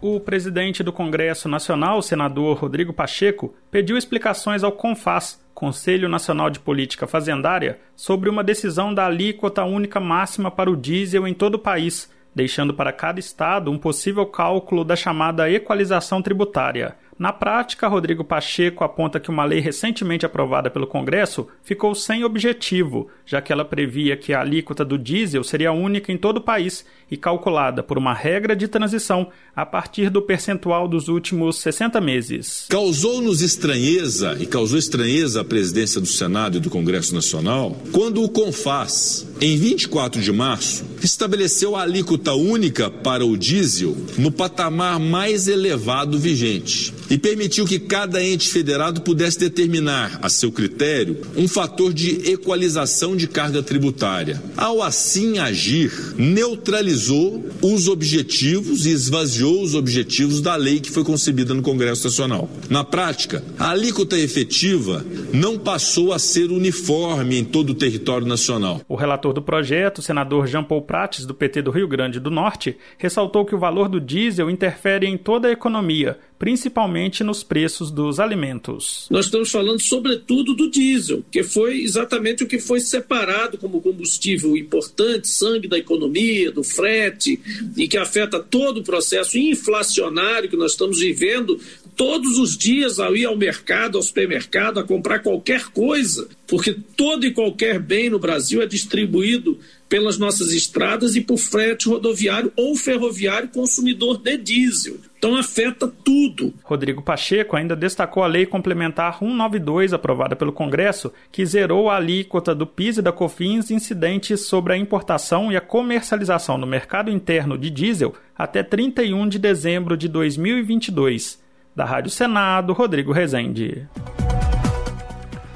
[0.04, 6.50] O presidente do Congresso Nacional, o senador Rodrigo Pacheco, pediu explicações ao CONFAS, Conselho Nacional
[6.50, 11.54] de Política Fazendária, sobre uma decisão da alíquota única máxima para o diesel em todo
[11.54, 16.96] o país, deixando para cada estado um possível cálculo da chamada equalização tributária.
[17.16, 23.08] Na prática, Rodrigo Pacheco aponta que uma lei recentemente aprovada pelo Congresso ficou sem objetivo,
[23.24, 26.84] já que ela previa que a alíquota do diesel seria única em todo o país
[27.12, 32.64] e calculada por uma regra de transição a partir do percentual dos últimos 60 meses.
[32.70, 38.30] Causou-nos estranheza e causou estranheza à presidência do Senado e do Congresso Nacional quando o
[38.30, 45.48] CONFAS, em 24 de março, estabeleceu a alíquota única para o diesel no patamar mais
[45.48, 51.92] elevado vigente e permitiu que cada ente federado pudesse determinar, a seu critério, um fator
[51.92, 54.42] de equalização de carga tributária.
[54.56, 61.54] Ao assim agir, neutralizou os objetivos e esvaziou os objetivos da lei que foi concebida
[61.54, 62.48] no Congresso Nacional.
[62.68, 68.80] Na prática, a alíquota efetiva não passou a ser uniforme em todo o território nacional.
[68.88, 72.30] O relator do projeto, o senador Jean Paul Prates, do PT do Rio Grande do
[72.30, 77.88] Norte, ressaltou que o valor do diesel interfere em toda a economia, principalmente nos preços
[77.92, 79.06] dos alimentos.
[79.08, 84.56] Nós estamos falando sobretudo do diesel, que foi exatamente o que foi separado como combustível
[84.56, 87.38] importante, sangue da economia, do frete,
[87.76, 91.60] e que afeta todo o processo inflacionário que nós estamos vivendo
[91.94, 97.24] todos os dias ao ir ao mercado, ao supermercado, a comprar qualquer coisa, porque todo
[97.24, 102.74] e qualquer bem no Brasil é distribuído pelas nossas estradas e por frete rodoviário ou
[102.74, 104.96] ferroviário consumidor de diesel.
[105.22, 106.52] Então afeta tudo.
[106.64, 112.52] Rodrigo Pacheco ainda destacou a Lei Complementar 192, aprovada pelo Congresso, que zerou a alíquota
[112.52, 117.56] do PIS e da COFINS incidentes sobre a importação e a comercialização no mercado interno
[117.56, 121.40] de diesel até 31 de dezembro de 2022.
[121.76, 123.86] Da Rádio Senado, Rodrigo Rezende.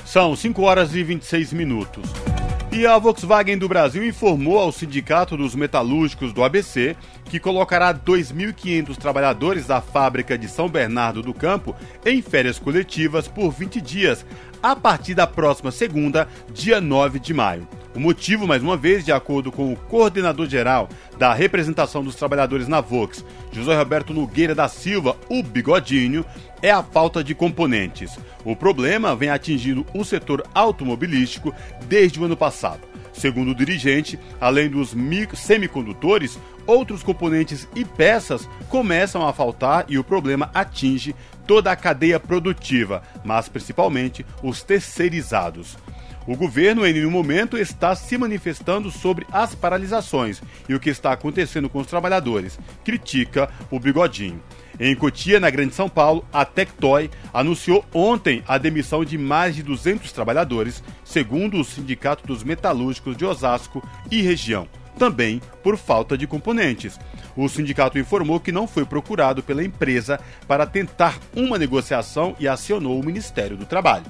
[0.05, 2.36] São 5 horas e 26 minutos.
[2.77, 8.99] E a Volkswagen do Brasil informou ao Sindicato dos Metalúrgicos do ABC que colocará 2.500
[8.99, 14.27] trabalhadores da fábrica de São Bernardo do Campo em férias coletivas por 20 dias,
[14.62, 17.67] a partir da próxima segunda, dia 9 de maio.
[17.97, 20.87] O motivo, mais uma vez, de acordo com o coordenador geral
[21.19, 26.23] da representação dos trabalhadores na Vox, José Roberto Nogueira da Silva, o Bigodinho,
[26.61, 28.19] é a falta de componentes.
[28.45, 31.55] O problema vem atingindo o setor automobilístico
[31.89, 32.81] desde o ano passado.
[33.15, 34.95] Segundo o dirigente, além dos
[35.35, 42.21] semicondutores, outros componentes e peças começam a faltar e o problema atinge toda a cadeia
[42.21, 45.79] produtiva, mas principalmente os terceirizados.
[46.27, 51.12] O governo, em nenhum momento, está se manifestando sobre as paralisações e o que está
[51.12, 54.43] acontecendo com os trabalhadores, critica o Bigodinho.
[54.79, 59.62] Em Cotia, na Grande São Paulo, a Tectoy anunciou ontem a demissão de mais de
[59.62, 66.27] 200 trabalhadores, segundo o Sindicato dos Metalúrgicos de Osasco e região, também por falta de
[66.27, 66.99] componentes.
[67.37, 72.99] O sindicato informou que não foi procurado pela empresa para tentar uma negociação e acionou
[72.99, 74.07] o Ministério do Trabalho.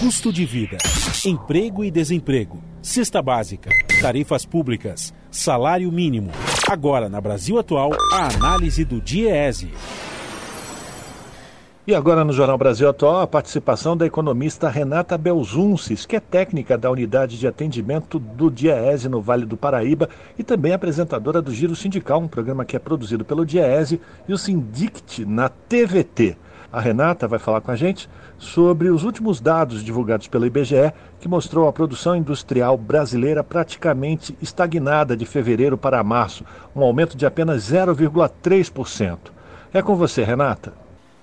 [0.00, 0.78] Custo de vida,
[1.24, 6.32] emprego e desemprego, cesta básica, tarifas públicas, salário mínimo.
[6.68, 9.70] Agora, na Brasil Atual, a análise do DIEESE.
[11.86, 16.76] E agora no Jornal Brasil Atual, a participação da economista Renata Belzunces, que é técnica
[16.76, 21.76] da unidade de atendimento do DIEESE no Vale do Paraíba e também apresentadora do Giro
[21.76, 26.36] Sindical, um programa que é produzido pelo DIEESE e o Sindict na TVT.
[26.72, 31.26] A Renata vai falar com a gente sobre os últimos dados divulgados pelo IBGE, que
[31.26, 37.64] mostrou a produção industrial brasileira praticamente estagnada de fevereiro para março, um aumento de apenas
[37.72, 39.18] 0,3%.
[39.74, 40.72] É com você, Renata.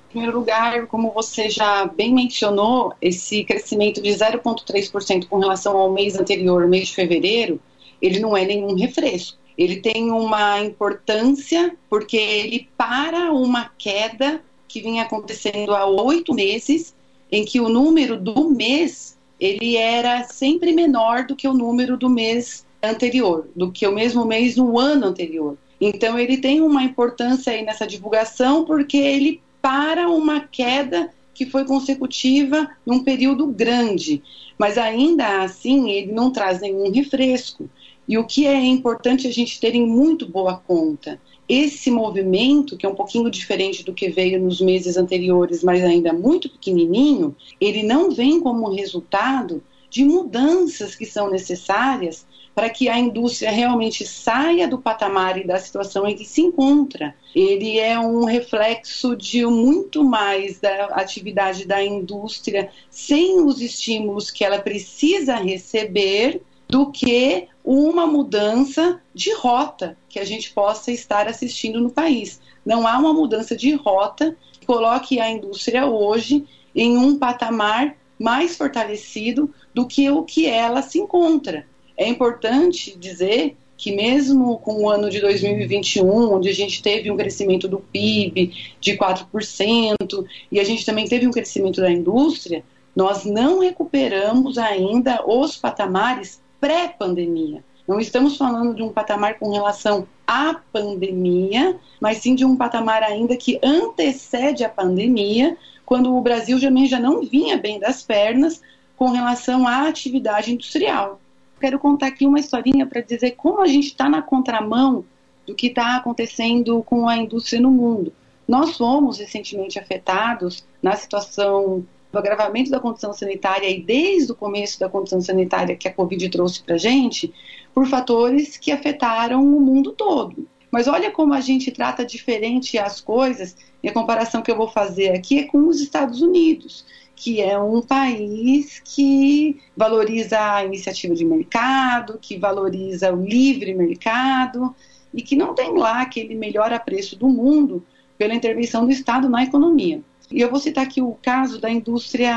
[0.10, 5.94] Em primeiro lugar, como você já bem mencionou, esse crescimento de 0,3% com relação ao
[5.94, 7.60] mês anterior, mês de fevereiro,
[8.02, 9.38] ele não é nenhum refresco.
[9.58, 16.96] Ele tem uma importância porque ele para uma queda que vinha acontecendo há oito meses,
[17.32, 22.10] em que o número do mês ele era sempre menor do que o número do
[22.10, 25.58] mês anterior, do que o mesmo mês no ano anterior.
[25.80, 31.66] Então ele tem uma importância aí nessa divulgação porque ele para uma queda que foi
[31.66, 34.24] consecutiva num período grande,
[34.58, 37.70] mas ainda assim ele não traz nenhum refresco.
[38.08, 42.86] E o que é importante a gente ter em muito boa conta esse movimento, que
[42.86, 47.84] é um pouquinho diferente do que veio nos meses anteriores, mas ainda muito pequenininho, ele
[47.84, 52.26] não vem como resultado de mudanças que são necessárias
[52.58, 57.14] para que a indústria realmente saia do patamar e da situação em que se encontra.
[57.36, 64.44] Ele é um reflexo de muito mais da atividade da indústria sem os estímulos que
[64.44, 71.80] ela precisa receber do que uma mudança de rota que a gente possa estar assistindo
[71.80, 72.42] no país.
[72.66, 78.58] Não há uma mudança de rota que coloque a indústria hoje em um patamar mais
[78.58, 81.66] fortalecido do que o que ela se encontra.
[81.96, 87.18] É importante dizer que mesmo com o ano de 2021, onde a gente teve um
[87.18, 88.52] crescimento do PIB
[88.82, 92.64] de 4%, e a gente também teve um crescimento da indústria,
[92.96, 97.64] nós não recuperamos ainda os patamares pré-pandemia.
[97.88, 103.02] Não estamos falando de um patamar com relação à pandemia, mas sim de um patamar
[103.02, 108.62] ainda que antecede a pandemia, quando o Brasil também já não vinha bem das pernas
[108.98, 111.20] com relação à atividade industrial
[111.60, 115.04] quero contar aqui uma historinha para dizer como a gente está na contramão
[115.46, 118.14] do que está acontecendo com a indústria no mundo.
[118.48, 124.80] Nós fomos recentemente afetados na situação do agravamento da condição sanitária e desde o começo
[124.80, 127.34] da condição sanitária que a Covid trouxe para a gente,
[127.74, 130.48] por fatores que afetaram o mundo todo.
[130.72, 134.68] Mas olha como a gente trata diferente as coisas, e a comparação que eu vou
[134.68, 136.86] fazer aqui é com os Estados Unidos
[137.18, 144.74] que é um país que valoriza a iniciativa de mercado, que valoriza o livre mercado
[145.12, 147.84] e que não tem lá aquele melhor apreço do mundo
[148.20, 150.02] pela intervenção do Estado na economia.
[150.32, 152.34] E eu vou citar aqui o caso da indústria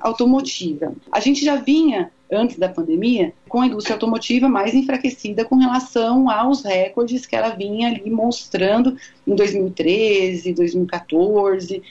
[0.00, 0.94] automotiva.
[1.10, 6.28] A gente já vinha, antes da pandemia, com a indústria automotiva mais enfraquecida com relação
[6.28, 11.82] aos recordes que ela vinha ali mostrando em 2013, 2014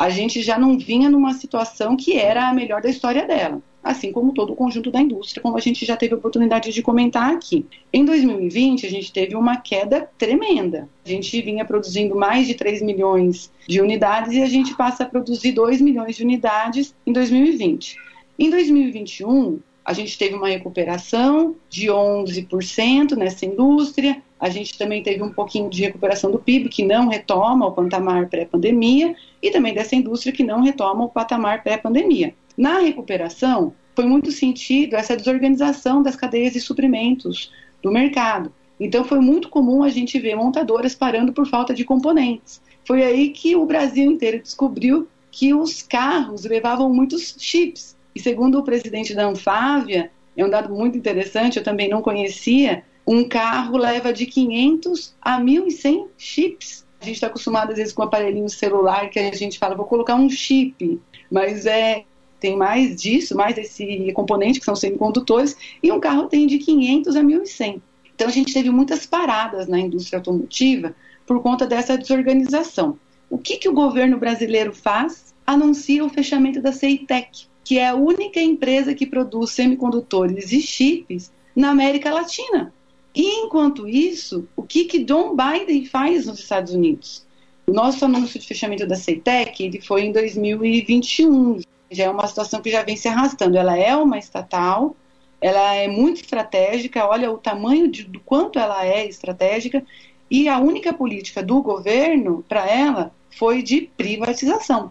[0.00, 4.10] a gente já não vinha numa situação que era a melhor da história dela, assim
[4.10, 7.30] como todo o conjunto da indústria, como a gente já teve a oportunidade de comentar
[7.30, 7.66] aqui.
[7.92, 10.88] Em 2020, a gente teve uma queda tremenda.
[11.04, 15.06] A gente vinha produzindo mais de 3 milhões de unidades e a gente passa a
[15.06, 17.98] produzir 2 milhões de unidades em 2020.
[18.38, 25.22] Em 2021, a gente teve uma recuperação de 11% nessa indústria, a gente também teve
[25.22, 29.96] um pouquinho de recuperação do PIB, que não retoma o patamar pré-pandemia, e também dessa
[29.96, 32.34] indústria que não retoma o patamar pré-pandemia.
[32.56, 38.52] Na recuperação, foi muito sentido essa desorganização das cadeias de suprimentos do mercado.
[38.78, 42.62] Então, foi muito comum a gente ver montadoras parando por falta de componentes.
[42.86, 47.96] Foi aí que o Brasil inteiro descobriu que os carros levavam muitos chips.
[48.14, 52.82] E segundo o presidente da Anfávia, é um dado muito interessante, eu também não conhecia,
[53.06, 56.86] um carro leva de 500 a 1.100 chips.
[57.00, 59.86] A gente está acostumado, às vezes, com um aparelhinho celular que a gente fala, vou
[59.86, 61.00] colocar um chip.
[61.30, 62.04] Mas é,
[62.38, 67.16] tem mais disso, mais esse componente, que são semicondutores, e um carro tem de 500
[67.16, 67.80] a 1.100.
[68.14, 70.94] Então, a gente teve muitas paradas na indústria automotiva
[71.26, 72.98] por conta dessa desorganização.
[73.30, 75.34] O que, que o governo brasileiro faz?
[75.46, 81.30] Anuncia o fechamento da CEITEC, que é a única empresa que produz semicondutores e chips
[81.54, 82.74] na América Latina.
[83.14, 87.24] E enquanto isso, o que, que John Biden faz nos Estados Unidos?
[87.68, 91.60] O nosso anúncio de fechamento da CETEC ele foi em 2021.
[91.92, 93.56] Já é uma situação que já vem se arrastando.
[93.56, 94.96] Ela é uma estatal,
[95.40, 99.86] ela é muito estratégica, olha o tamanho de, do quanto ela é estratégica,
[100.28, 104.90] e a única política do governo para ela foi de privatização.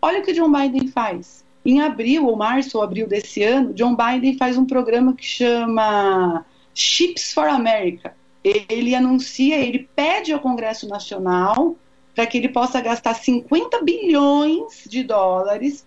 [0.00, 1.43] Olha o que John Biden faz.
[1.64, 6.44] Em abril, ou março ou abril desse ano, John Biden faz um programa que chama
[6.74, 8.14] Chips for America.
[8.42, 11.76] Ele anuncia, ele pede ao Congresso Nacional
[12.14, 15.86] para que ele possa gastar 50 bilhões de dólares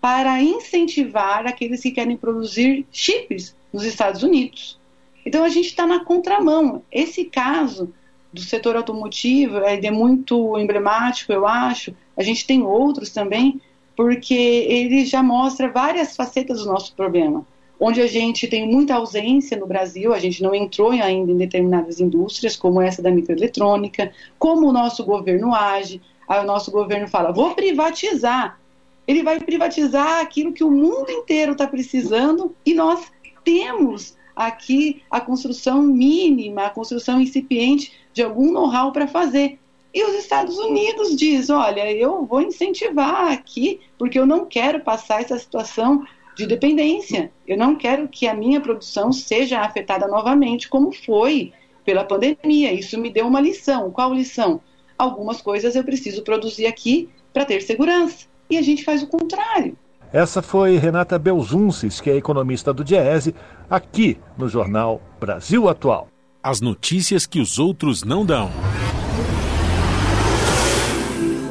[0.00, 4.78] para incentivar aqueles que querem produzir chips nos Estados Unidos.
[5.24, 6.82] Então a gente está na contramão.
[6.92, 7.92] Esse caso
[8.32, 11.94] do setor automotivo é muito emblemático, eu acho.
[12.16, 13.60] A gente tem outros também,
[13.96, 17.44] porque ele já mostra várias facetas do nosso problema
[17.78, 22.00] onde a gente tem muita ausência no Brasil, a gente não entrou ainda em determinadas
[22.00, 27.32] indústrias, como essa da microeletrônica, como o nosso governo age, aí o nosso governo fala,
[27.32, 28.58] vou privatizar.
[29.06, 33.12] Ele vai privatizar aquilo que o mundo inteiro está precisando e nós
[33.44, 39.58] temos aqui a construção mínima, a construção incipiente de algum know-how para fazer.
[39.96, 45.22] E os Estados Unidos diz, olha, eu vou incentivar aqui, porque eu não quero passar
[45.22, 46.04] essa situação
[46.36, 47.32] de dependência.
[47.48, 51.50] Eu não quero que a minha produção seja afetada novamente, como foi
[51.82, 52.74] pela pandemia.
[52.74, 53.90] Isso me deu uma lição.
[53.90, 54.60] Qual lição?
[54.98, 58.26] Algumas coisas eu preciso produzir aqui para ter segurança.
[58.50, 59.78] E a gente faz o contrário.
[60.12, 63.34] Essa foi Renata Belzunces, que é economista do Diese,
[63.70, 66.08] aqui no jornal Brasil Atual.
[66.42, 68.50] As notícias que os outros não dão.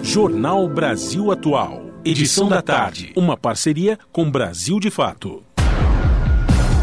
[0.06, 1.82] Jornal Brasil Atual.
[2.06, 3.12] Edição da tarde.
[3.16, 5.44] Uma parceria com Brasil de Fato.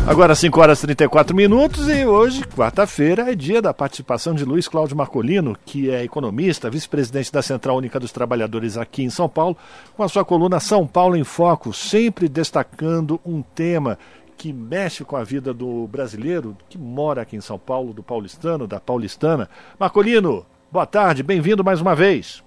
[0.04, 4.66] Agora 5 horas e 34 minutos e hoje, quarta-feira, é dia da participação de Luiz
[4.66, 9.56] Cláudio Marcolino, que é economista, vice-presidente da Central Única dos Trabalhadores aqui em São Paulo,
[9.96, 13.96] com a sua coluna São Paulo em Foco, sempre destacando um tema
[14.36, 18.66] que mexe com a vida do brasileiro que mora aqui em São Paulo, do paulistano,
[18.66, 19.48] da paulistana.
[19.78, 22.42] Marcolino, boa tarde, bem-vindo mais uma vez.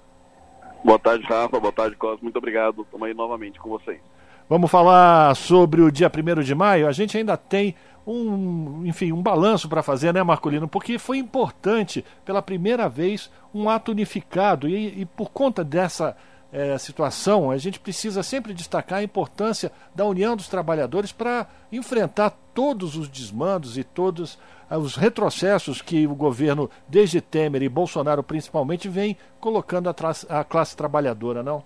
[0.85, 2.83] Boa tarde, Rafa, boa tarde, Cosmo, muito obrigado.
[2.83, 3.99] Estamos aí novamente com vocês.
[4.47, 6.87] Vamos falar sobre o dia 1 de maio.
[6.87, 7.73] A gente ainda tem
[8.05, 10.67] um, enfim, um balanço para fazer, né, Marcolino?
[10.67, 14.69] Porque foi importante, pela primeira vez, um ato unificado.
[14.69, 16.15] E, e por conta dessa
[16.53, 22.29] é, situação, a gente precisa sempre destacar a importância da união dos trabalhadores para enfrentar
[22.53, 24.37] todos os desmandos e todos
[24.71, 30.75] os retrocessos que o governo, desde Temer e Bolsonaro principalmente, vem colocando a, a classe
[30.75, 31.63] trabalhadora, não?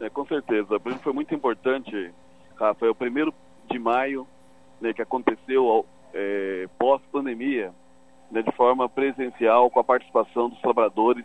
[0.00, 0.78] É, com certeza.
[1.02, 2.12] Foi muito importante,
[2.56, 2.86] Rafa.
[2.86, 3.34] É o primeiro
[3.70, 4.26] de maio
[4.80, 5.84] né, que aconteceu
[6.14, 7.72] é, pós-pandemia,
[8.30, 11.24] né, de forma presencial, com a participação dos trabalhadores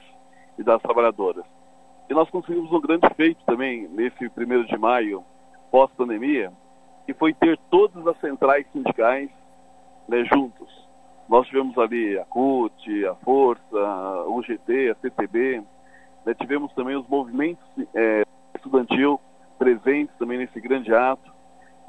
[0.58, 1.46] e das trabalhadoras.
[2.10, 5.24] E nós conseguimos um grande feito também nesse primeiro de maio,
[5.72, 6.52] pós-pandemia,
[7.06, 9.30] que foi ter todas as centrais sindicais
[10.08, 10.88] né, juntos.
[11.28, 15.64] Nós tivemos ali a CUT, a Força, a UGT, a CTB,
[16.26, 18.24] né, tivemos também os movimentos é,
[18.56, 19.20] estudantil
[19.58, 21.32] presentes também nesse grande ato.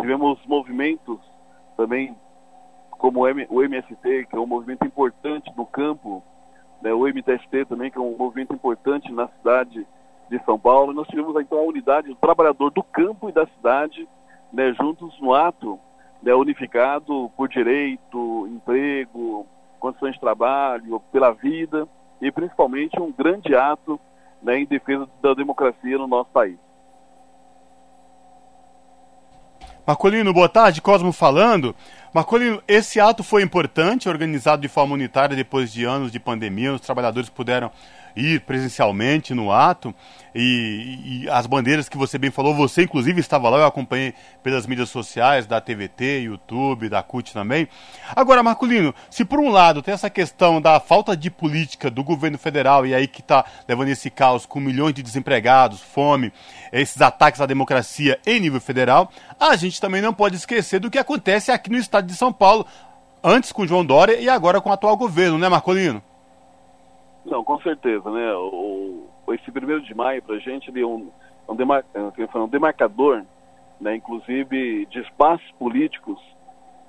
[0.00, 1.18] Tivemos movimentos
[1.76, 2.16] também
[2.90, 6.22] como o MST, que é um movimento importante no campo,
[6.80, 9.86] né, o MTST também, que é um movimento importante na cidade
[10.30, 10.92] de São Paulo.
[10.92, 14.08] E nós tivemos então a unidade do trabalhador do campo e da cidade
[14.52, 15.78] né, juntos no ato
[16.24, 19.46] né, unificado por direito, emprego,
[19.78, 21.86] condições de trabalho, pela vida
[22.20, 24.00] e principalmente um grande ato
[24.42, 26.56] né, em defesa da democracia no nosso país.
[29.86, 31.76] Marcolino, boa tarde, Cosmo falando.
[32.14, 36.80] Marcolino, esse ato foi importante, organizado de forma unitária depois de anos de pandemia, os
[36.80, 37.72] trabalhadores puderam
[38.16, 39.94] ir presencialmente no ato
[40.34, 44.66] e, e, as bandeiras que você bem falou, você inclusive estava lá, eu acompanhei pelas
[44.66, 47.68] mídias sociais, da TVT, YouTube, da CUT também.
[48.14, 52.36] Agora, Marculino, se por um lado tem essa questão da falta de política do governo
[52.36, 56.32] federal e aí que está levando esse caos com milhões de desempregados, fome,
[56.72, 60.98] esses ataques à democracia em nível federal, a gente também não pode esquecer do que
[60.98, 62.66] acontece aqui no estado de São Paulo,
[63.22, 66.02] antes com João Dória e agora com o atual governo, né, Marcolino?
[67.24, 68.34] Não, com certeza, né?
[68.34, 71.08] O, esse primeiro de maio para a gente ele é um,
[71.48, 73.22] é um, demar, é um demarcador,
[73.80, 76.20] né, inclusive de espaços políticos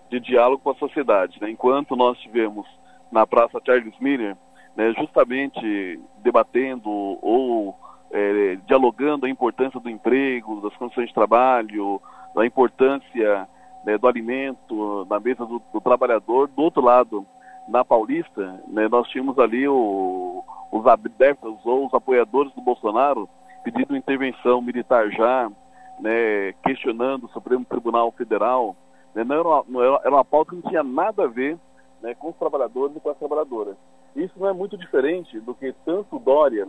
[0.10, 1.40] de diálogo com a sociedade.
[1.42, 1.50] Né?
[1.50, 2.66] Enquanto nós tivemos
[3.12, 4.36] na Praça Charles Miller,
[4.76, 7.76] né, justamente debatendo ou
[8.12, 12.02] é, dialogando a importância do emprego, das condições de trabalho,
[12.36, 13.48] da importância
[13.86, 17.26] né, do alimento na mesa do, do trabalhador, do outro lado
[17.68, 23.30] na Paulista, né, nós tínhamos ali o, os adeptos ou os apoiadores do Bolsonaro
[23.64, 25.52] pedindo intervenção militar já,
[26.00, 28.76] né, questionando o Supremo Tribunal Federal.
[29.14, 31.58] Né, não era, uma, não era, era, uma pauta que não tinha nada a ver
[32.02, 33.76] né, com os trabalhadores e com as trabalhadoras.
[34.16, 36.68] Isso não é muito diferente do que tanto Dória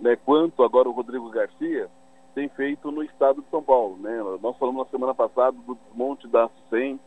[0.00, 1.88] né, quanto agora o Rodrigo Garcia
[2.36, 3.96] tem feito no estado de São Paulo.
[3.96, 4.14] Né?
[4.42, 7.00] Nós falamos na semana passada do desmonte da SUSEM,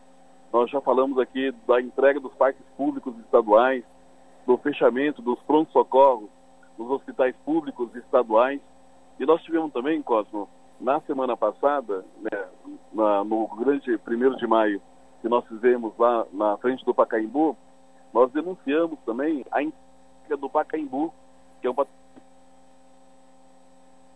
[0.51, 3.83] nós já falamos aqui da entrega dos parques públicos estaduais,
[4.47, 6.27] do fechamento dos prontos-socorros
[6.75, 8.59] nos hospitais públicos estaduais.
[9.19, 10.49] E nós tivemos também, Cosmo,
[10.81, 12.47] na semana passada, né,
[12.91, 14.81] na, no grande primeiro de maio,
[15.21, 17.55] que nós fizemos lá na frente do Pacaembu,
[18.11, 21.13] nós denunciamos também a entrega do Pacaembu,
[21.61, 21.75] que é um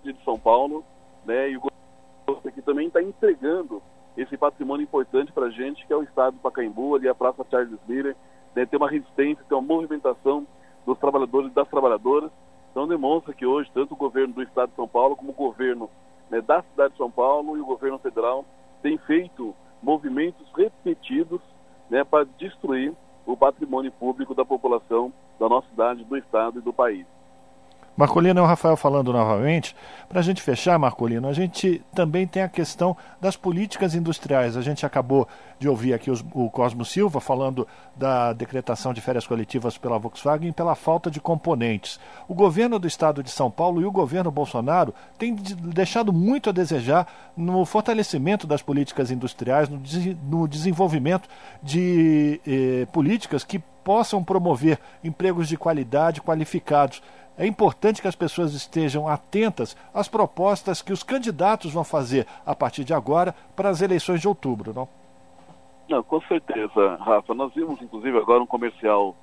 [0.04, 0.84] de São Paulo,
[1.26, 3.82] né, e o governo aqui também está entregando
[4.16, 7.46] esse patrimônio importante para a gente, que é o estado do Pacaembu, ali a Praça
[7.50, 8.16] Charles Miller,
[8.56, 10.46] né, tem uma resistência, tem uma movimentação
[10.86, 12.32] dos trabalhadores e das trabalhadoras.
[12.72, 15.90] Então demonstra que hoje, tanto o governo do estado de São Paulo, como o governo
[16.30, 18.46] né, da cidade de São Paulo e o governo federal
[18.82, 21.42] têm feito movimentos repetidos
[21.90, 22.94] né, para destruir
[23.26, 27.06] o patrimônio público da população da nossa cidade, do estado e do país.
[27.96, 29.76] Marcolino, é o Rafael falando novamente.
[30.10, 34.58] Para a gente fechar, Marcolino, a gente também tem a questão das políticas industriais.
[34.58, 35.28] A gente acabou
[35.60, 40.52] de ouvir aqui os, o Cosmo Silva falando da decretação de férias coletivas pela Volkswagen
[40.52, 42.00] pela falta de componentes.
[42.28, 46.54] O governo do estado de São Paulo e o governo Bolsonaro têm deixado muito a
[46.54, 49.82] desejar no fortalecimento das políticas industriais, no,
[50.24, 51.30] no desenvolvimento
[51.62, 57.02] de eh, políticas que possam promover empregos de qualidade qualificados
[57.38, 62.56] é importante que as pessoas estejam atentas às propostas que os candidatos vão fazer a
[62.56, 64.88] partir de agora para as eleições de outubro, não?
[65.90, 67.34] Não, com certeza, Rafa.
[67.34, 69.16] Nós vimos, inclusive, agora um comercial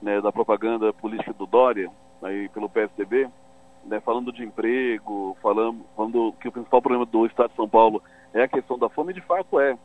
[0.00, 1.90] né, da propaganda política do Dória,
[2.22, 3.28] aí pelo PSDB,
[3.84, 8.02] né, falando de emprego, falando, falando que o principal problema do Estado de São Paulo
[8.32, 9.76] é a questão da fome, de fato é.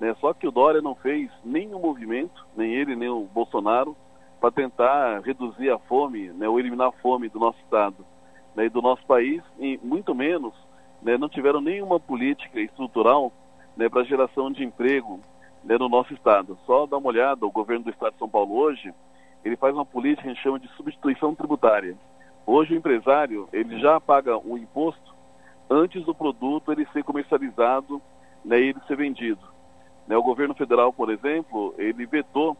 [0.00, 0.14] Né?
[0.20, 3.96] Só que o Dória não fez nenhum movimento, nem ele nem o Bolsonaro,
[4.40, 8.06] para tentar reduzir a fome, né, ou eliminar a fome do nosso estado
[8.54, 10.54] né, e do nosso país, e muito menos
[11.02, 13.32] né, não tiveram nenhuma política estrutural
[13.76, 15.20] né, para geração de emprego
[15.64, 16.58] né, no nosso estado.
[16.66, 18.92] Só dá uma olhada, o governo do estado de São Paulo hoje,
[19.44, 21.96] ele faz uma política que a gente chama de substituição tributária.
[22.46, 25.14] Hoje o empresário, ele já paga um imposto
[25.68, 28.00] antes do produto ele ser comercializado
[28.44, 29.40] né, e ele ser vendido.
[30.06, 32.56] Né, o governo federal, por exemplo, ele vetou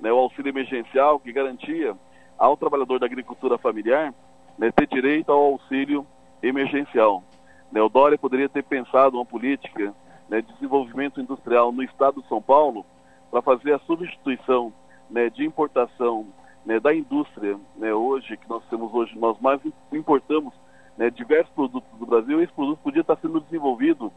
[0.00, 1.96] né, o auxílio emergencial que garantia
[2.38, 4.14] ao trabalhador da agricultura familiar
[4.58, 6.06] né, ter direito ao auxílio
[6.42, 7.22] emergencial.
[7.70, 9.94] Né, o Dória poderia ter pensado uma política
[10.28, 12.84] né, de desenvolvimento industrial no estado de São Paulo
[13.30, 14.72] para fazer a substituição
[15.10, 16.26] né, de importação
[16.64, 19.60] né, da indústria né, hoje, que nós temos hoje, nós mais
[19.92, 20.52] importamos
[20.96, 24.12] né, diversos produtos do Brasil, e esse produto podia estar sendo desenvolvido,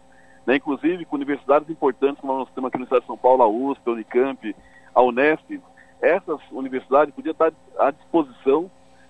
[0.46, 3.48] né, inclusive com universidades importantes, como nós temos aqui no estado de São Paulo, a
[3.48, 4.56] USP, a Unicamp,
[4.94, 5.62] a Unesp,
[6.02, 8.70] essas universidades podiam estar à disposição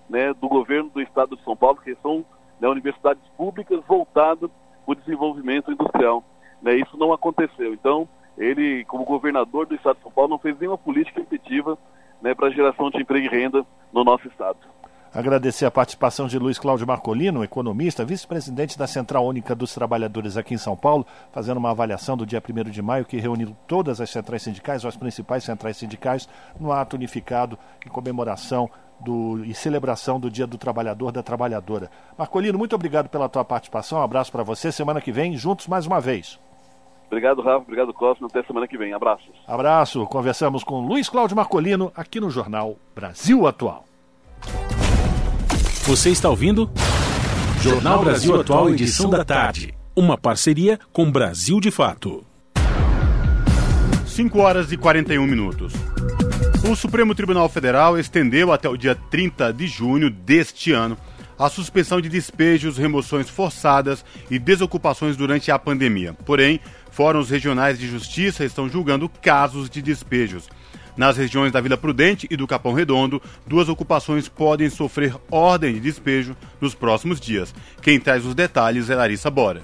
[0.09, 2.25] né, do governo do estado de São Paulo, que são
[2.59, 4.49] né, universidades públicas voltadas
[4.85, 6.23] para o desenvolvimento industrial.
[6.61, 7.73] Né, isso não aconteceu.
[7.73, 11.77] Então, ele, como governador do estado de São Paulo, não fez nenhuma política efetiva
[12.21, 14.59] né, para a geração de emprego e renda no nosso estado.
[15.13, 20.53] Agradecer a participação de Luiz Cláudio Marcolino, economista, vice-presidente da Central Única dos Trabalhadores aqui
[20.53, 24.09] em São Paulo, fazendo uma avaliação do dia 1 de maio, que reuniu todas as
[24.09, 28.69] centrais sindicais, ou as principais centrais sindicais, no ato unificado em comemoração
[29.01, 31.91] do, e celebração do Dia do Trabalhador da Trabalhadora.
[32.17, 34.71] Marcolino, muito obrigado pela tua participação, um abraço para você.
[34.71, 36.39] Semana que vem, juntos mais uma vez.
[37.07, 37.63] Obrigado, Rafa.
[37.63, 38.27] Obrigado, Cosmo.
[38.27, 38.93] Até semana que vem.
[38.93, 39.35] Abraços.
[39.45, 40.05] Abraço.
[40.05, 43.90] Conversamos com Luiz Cláudio Marcolino aqui no Jornal Brasil Atual.
[45.85, 46.69] Você está ouvindo?
[47.59, 49.73] Jornal Brasil Atual, edição da tarde.
[49.95, 52.23] Uma parceria com Brasil de Fato.
[54.05, 55.73] 5 horas e 41 minutos.
[56.69, 60.95] O Supremo Tribunal Federal estendeu até o dia 30 de junho deste ano
[61.37, 66.13] a suspensão de despejos, remoções forçadas e desocupações durante a pandemia.
[66.13, 66.59] Porém,
[66.91, 70.47] fóruns regionais de justiça estão julgando casos de despejos.
[70.97, 75.79] Nas regiões da Vila Prudente e do Capão Redondo, duas ocupações podem sofrer ordem de
[75.79, 77.53] despejo nos próximos dias.
[77.81, 79.63] Quem traz os detalhes é Larissa Bora.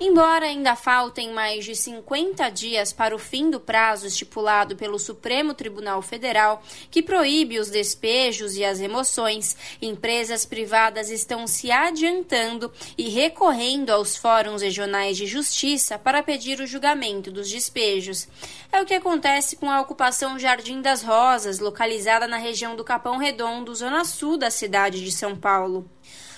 [0.00, 5.54] Embora ainda faltem mais de 50 dias para o fim do prazo estipulado pelo Supremo
[5.54, 13.08] Tribunal Federal, que proíbe os despejos e as remoções, empresas privadas estão se adiantando e
[13.08, 18.26] recorrendo aos fóruns regionais de justiça para pedir o julgamento dos despejos.
[18.72, 23.16] É o que acontece com a ocupação Jardim das Rosas, localizada na região do Capão
[23.16, 25.88] Redondo, zona sul da cidade de São Paulo.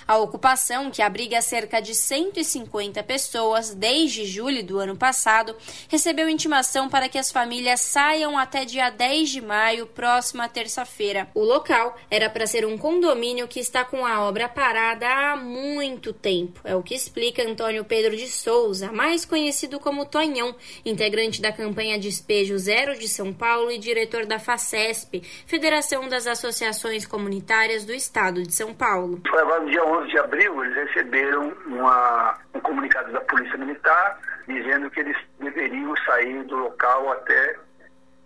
[0.09, 5.57] A ocupação, que abriga cerca de 150 pessoas desde julho do ano passado,
[5.88, 11.26] recebeu intimação para que as famílias saiam até dia 10 de maio, próxima terça-feira.
[11.34, 16.12] O local era para ser um condomínio que está com a obra parada há muito
[16.12, 16.61] tempo.
[16.62, 20.54] É o que explica Antônio Pedro de Souza, mais conhecido como Tonhão,
[20.84, 27.04] integrante da campanha Despejo Zero de São Paulo e diretor da FACESP, Federação das Associações
[27.04, 29.20] Comunitárias do Estado de São Paulo.
[29.28, 34.90] Foi agora dia 11 de abril, eles receberam uma, um comunicado da Polícia Militar dizendo
[34.90, 37.57] que eles deveriam sair do local até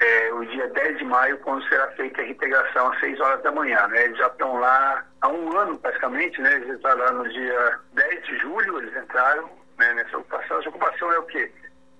[0.00, 3.52] é, o dia 10 de maio, quando será feita a reintegração às 6 horas da
[3.52, 3.86] manhã.
[3.88, 4.04] Né?
[4.04, 6.54] Eles já estão lá há um ano, praticamente, né?
[6.54, 10.58] eles entraram lá no dia 10 de julho, eles entraram né, nessa ocupação.
[10.58, 11.52] Essa ocupação é o quê?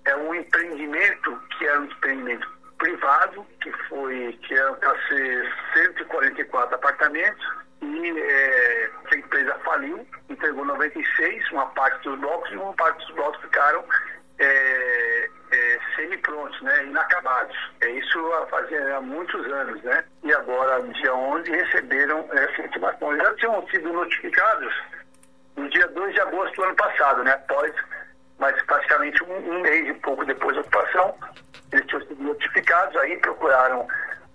[0.05, 2.47] É um empreendimento que era um empreendimento
[2.79, 7.47] privado, que foi que era para ser 144 apartamentos,
[7.81, 13.15] e é, a empresa faliu, entregou 96, uma parte dos blocos, e uma parte dos
[13.15, 13.83] blocos ficaram
[14.39, 17.55] é, é, semi-prontos, né, inacabados.
[17.81, 18.19] É, isso
[18.49, 20.03] fazia há muitos anos, né?
[20.23, 23.15] E agora, dia 11, receberam essa intimação.
[23.17, 24.73] Já tinham sido notificados
[25.55, 27.33] no dia 2 de agosto do ano passado, né?
[27.33, 27.73] Após,
[28.39, 31.15] mas praticamente um, um mês e pouco depois da ocupação,
[31.71, 33.87] eles tinham sido notificados, aí procuraram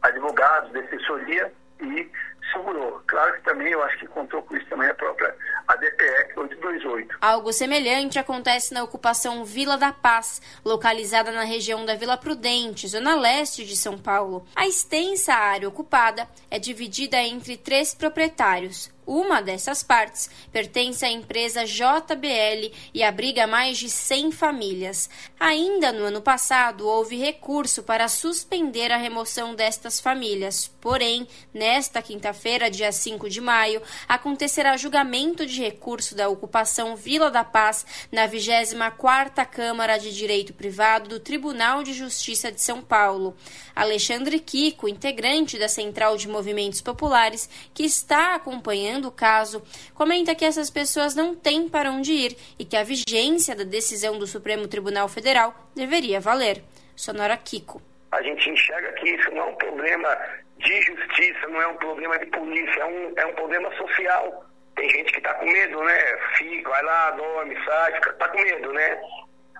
[0.03, 2.11] advogados, defensoria e
[2.53, 3.01] segurou.
[3.07, 5.35] Claro que também eu acho que contou com isso também a própria
[5.69, 7.19] ADPE 828.
[7.21, 13.17] Algo semelhante acontece na ocupação Vila da Paz, localizada na região da Vila Prudente, zona
[13.17, 14.47] leste de São Paulo.
[14.55, 18.96] A extensa área ocupada é dividida entre três proprietários.
[19.07, 25.09] Uma dessas partes pertence à empresa JBL e abriga mais de 100 famílias.
[25.39, 30.69] Ainda no ano passado, houve recurso para suspender a remoção destas famílias.
[30.81, 37.45] Porém, nesta quinta-feira, dia 5 de maio, acontecerá julgamento de recurso da ocupação Vila da
[37.45, 43.37] Paz na 24ª Câmara de Direito Privado do Tribunal de Justiça de São Paulo.
[43.75, 49.63] Alexandre Kiko, integrante da Central de Movimentos Populares, que está acompanhando acompanhando o caso,
[49.95, 54.19] comenta que essas pessoas não têm para onde ir e que a vigência da decisão
[54.19, 56.63] do Supremo Tribunal Federal deveria valer.
[56.95, 57.81] Sonora Kiko.
[58.13, 60.19] A gente enxerga que isso não é um problema
[60.59, 64.45] de justiça, não é um problema de polícia, é um, é um problema social.
[64.75, 66.19] Tem gente que está com medo, né?
[66.37, 69.01] Fica, vai lá, dorme, sai, fica, tá com medo, né?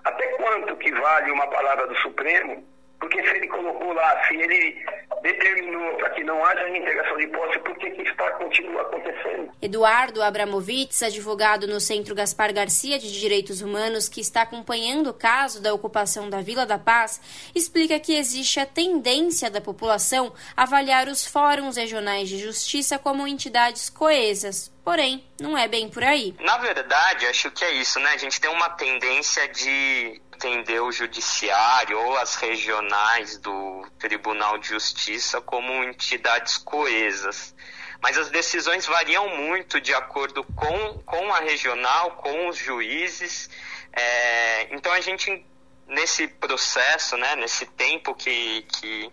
[0.03, 2.65] Até quanto que vale uma palavra do Supremo
[2.99, 4.85] porque se ele colocou lá, se ele
[5.21, 9.51] determinou para que não haja reintegração de posse, por que, que isso tá, continua acontecendo?
[9.61, 15.61] Eduardo Abramovitz, advogado no Centro Gaspar Garcia de Direitos Humanos, que está acompanhando o caso
[15.61, 17.21] da ocupação da Vila da Paz,
[17.53, 23.89] explica que existe a tendência da população avaliar os fóruns regionais de justiça como entidades
[23.89, 24.71] coesas.
[24.83, 26.33] Porém, não é bem por aí.
[26.39, 28.11] Na verdade, acho que é isso, né?
[28.13, 34.67] A gente tem uma tendência de entender o judiciário ou as regionais do Tribunal de
[34.67, 37.55] Justiça como entidades coesas.
[37.99, 43.49] Mas as decisões variam muito de acordo com, com a regional, com os juízes.
[43.91, 45.43] É, então a gente,
[45.87, 49.11] nesse processo, né, nesse tempo que, que,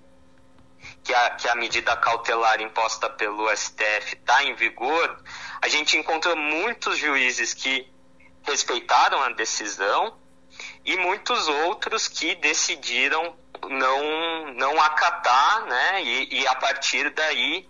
[1.03, 5.25] que, a, que a medida cautelar imposta pelo STF está em vigor,
[5.62, 7.91] a gente encontra muitos juízes que
[8.43, 10.22] respeitaram a decisão
[10.85, 13.37] e muitos outros que decidiram
[13.69, 16.03] não, não acatar, né?
[16.03, 17.69] E, e a partir daí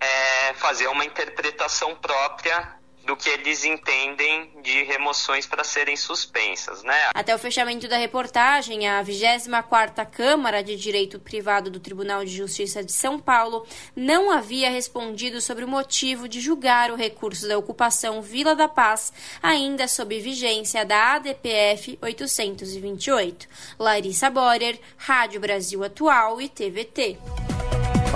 [0.00, 2.76] é, fazer uma interpretação própria
[3.06, 6.96] do que eles entendem de remoções para serem suspensas, né?
[7.14, 12.82] Até o fechamento da reportagem, a 24ª Câmara de Direito Privado do Tribunal de Justiça
[12.82, 18.20] de São Paulo não havia respondido sobre o motivo de julgar o recurso da ocupação
[18.20, 23.46] Vila da Paz, ainda sob vigência da ADPF 828.
[23.78, 27.18] Larissa Borer, Rádio Brasil Atual e TVT.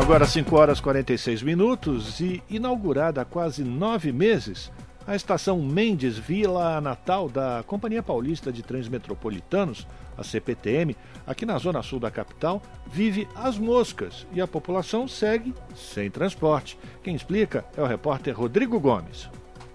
[0.01, 4.70] Agora 5 horas e 46 minutos e inaugurada há quase nove meses,
[5.11, 9.84] a estação Mendes Vila Natal da Companhia Paulista de Trens Metropolitanos,
[10.16, 10.96] a CPTM,
[11.26, 16.78] aqui na zona sul da capital, vive às moscas e a população segue sem transporte.
[17.02, 19.28] Quem explica é o repórter Rodrigo Gomes.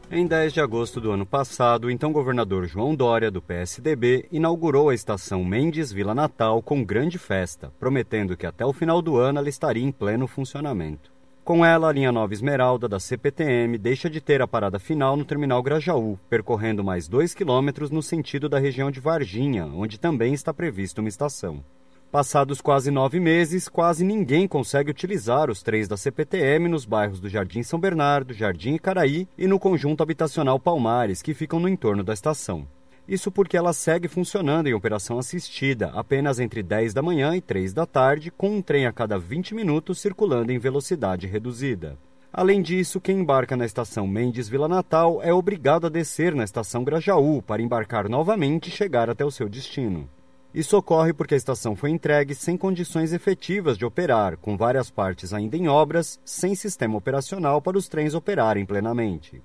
[0.10, 4.88] Em 10 de agosto do ano passado, o então governador João Dória, do PSDB, inaugurou
[4.88, 9.40] a estação Mendes Vila Natal com grande festa, prometendo que até o final do ano
[9.40, 11.15] ela estaria em pleno funcionamento.
[11.46, 15.24] Com ela, a linha Nova Esmeralda da CPTM deixa de ter a parada final no
[15.24, 20.52] terminal Grajaú, percorrendo mais 2 quilômetros no sentido da região de Varginha, onde também está
[20.52, 21.64] prevista uma estação.
[22.12, 27.30] Passados quase nove meses, quase ninguém consegue utilizar os trens da CPTM nos bairros do
[27.30, 32.14] Jardim São Bernardo, Jardim Icaraí e no conjunto habitacional Palmares, que ficam no entorno da
[32.14, 32.68] estação.
[33.08, 37.72] Isso porque ela segue funcionando em operação assistida, apenas entre 10 da manhã e 3
[37.72, 41.98] da tarde, com um trem a cada 20 minutos circulando em velocidade reduzida.
[42.34, 46.84] Além disso, quem embarca na estação Mendes Vila Natal é obrigado a descer na estação
[46.84, 50.10] Grajaú para embarcar novamente e chegar até o seu destino.
[50.54, 55.32] Isso ocorre porque a estação foi entregue sem condições efetivas de operar, com várias partes
[55.32, 59.44] ainda em obras, sem sistema operacional para os trens operarem plenamente.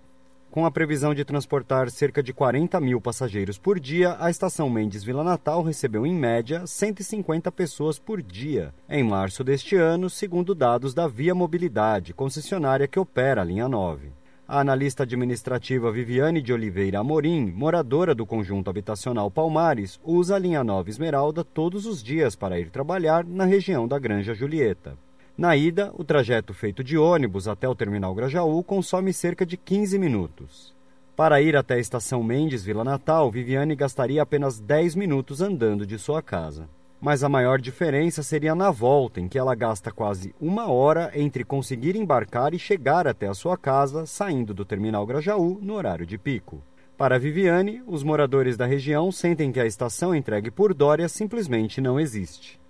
[0.51, 5.05] Com a previsão de transportar cerca de 40 mil passageiros por dia, a estação Mendes
[5.05, 10.93] Vila Natal recebeu em média 150 pessoas por dia, em março deste ano, segundo dados
[10.93, 14.11] da Via Mobilidade, concessionária que opera a linha 9.
[14.49, 20.65] A analista administrativa Viviane de Oliveira Amorim, moradora do conjunto habitacional Palmares, usa a linha
[20.65, 24.99] Nova Esmeralda todos os dias para ir trabalhar na região da Granja Julieta.
[25.41, 29.99] Na ida, o trajeto feito de ônibus até o terminal Grajaú consome cerca de 15
[29.99, 30.75] minutos.
[31.17, 35.99] Para ir até a estação Mendes Vila Natal, Viviane gastaria apenas 10 minutos andando de
[35.99, 36.69] sua casa
[37.01, 41.45] mas a maior diferença seria na volta, em que ela gasta quase uma hora entre
[41.45, 46.19] conseguir embarcar e chegar até a sua casa, saindo do terminal Grajaú no horário de
[46.19, 46.63] pico.
[46.99, 51.99] Para Viviane, os moradores da região sentem que a estação entregue por Dória simplesmente não
[51.99, 52.61] existe.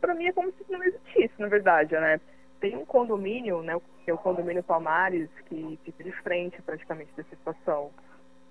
[0.00, 0.95] Para mim é como se não existisse,
[1.38, 2.20] na verdade, né?
[2.60, 7.34] Tem um condomínio, né, que é o condomínio Palmares, que fica de frente praticamente dessa
[7.34, 7.90] estação.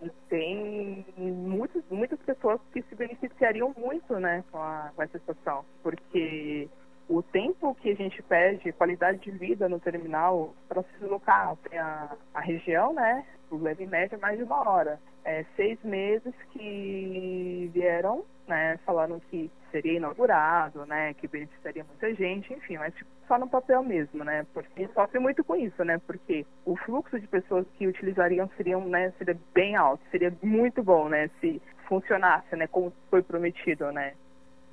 [0.01, 5.65] E tem muitos, muitas pessoas que se beneficiariam muito né, com, a, com essa situação,
[5.81, 6.69] porque
[7.07, 11.77] o tempo que a gente perde, qualidade de vida no terminal para se deslocar até
[11.77, 13.25] a, a região, né?
[13.51, 14.99] Leva em média mais de uma hora.
[15.23, 18.77] É, seis meses que vieram, né?
[18.85, 21.13] Falaram que seria inaugurado, né?
[21.15, 24.45] Que beneficiaria muita gente, enfim, mas tipo, só no papel mesmo, né?
[24.53, 25.99] Porque sofre muito com isso, né?
[26.05, 28.49] Porque o fluxo de pessoas que utilizariam
[28.89, 29.11] né?
[29.17, 31.29] Seria bem alto, seria muito bom, né?
[31.39, 32.67] Se funcionasse, né?
[32.67, 34.13] Como foi prometido, né?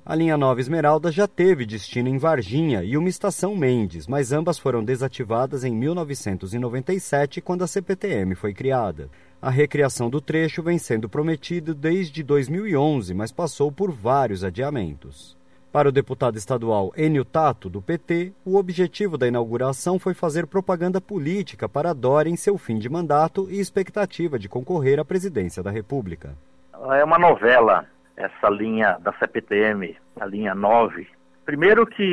[0.05, 4.59] A linha Nova Esmeralda já teve destino em Varginha e uma estação Mendes, mas ambas
[4.59, 9.09] foram desativadas em 1997, quando a CPTM foi criada.
[9.41, 15.37] A recriação do trecho vem sendo prometido desde 2011, mas passou por vários adiamentos.
[15.71, 20.99] Para o deputado estadual Enio Tato, do PT, o objetivo da inauguração foi fazer propaganda
[20.99, 25.71] política para Dória em seu fim de mandato e expectativa de concorrer à presidência da
[25.71, 26.35] República.
[26.91, 31.07] É uma novela essa linha da CPTM, a linha 9.
[31.45, 32.03] Primeiro que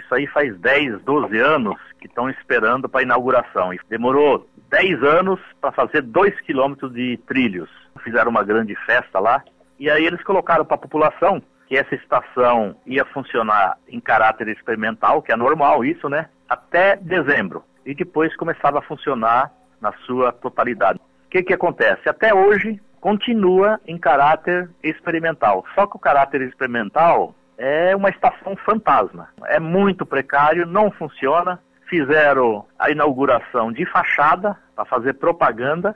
[0.00, 3.74] isso aí faz 10, 12 anos que estão esperando para a inauguração.
[3.74, 7.68] E demorou 10 anos para fazer 2 quilômetros de trilhos.
[8.02, 9.42] Fizeram uma grande festa lá.
[9.78, 15.22] E aí eles colocaram para a população que essa estação ia funcionar em caráter experimental,
[15.22, 16.28] que é normal isso, né?
[16.48, 17.62] Até dezembro.
[17.84, 20.98] E depois começava a funcionar na sua totalidade.
[20.98, 22.08] O que, que acontece?
[22.08, 25.64] Até hoje continua em caráter experimental.
[25.74, 29.28] Só que o caráter experimental é uma estação fantasma.
[29.46, 31.58] É muito precário, não funciona.
[31.88, 35.94] Fizeram a inauguração de fachada para fazer propaganda.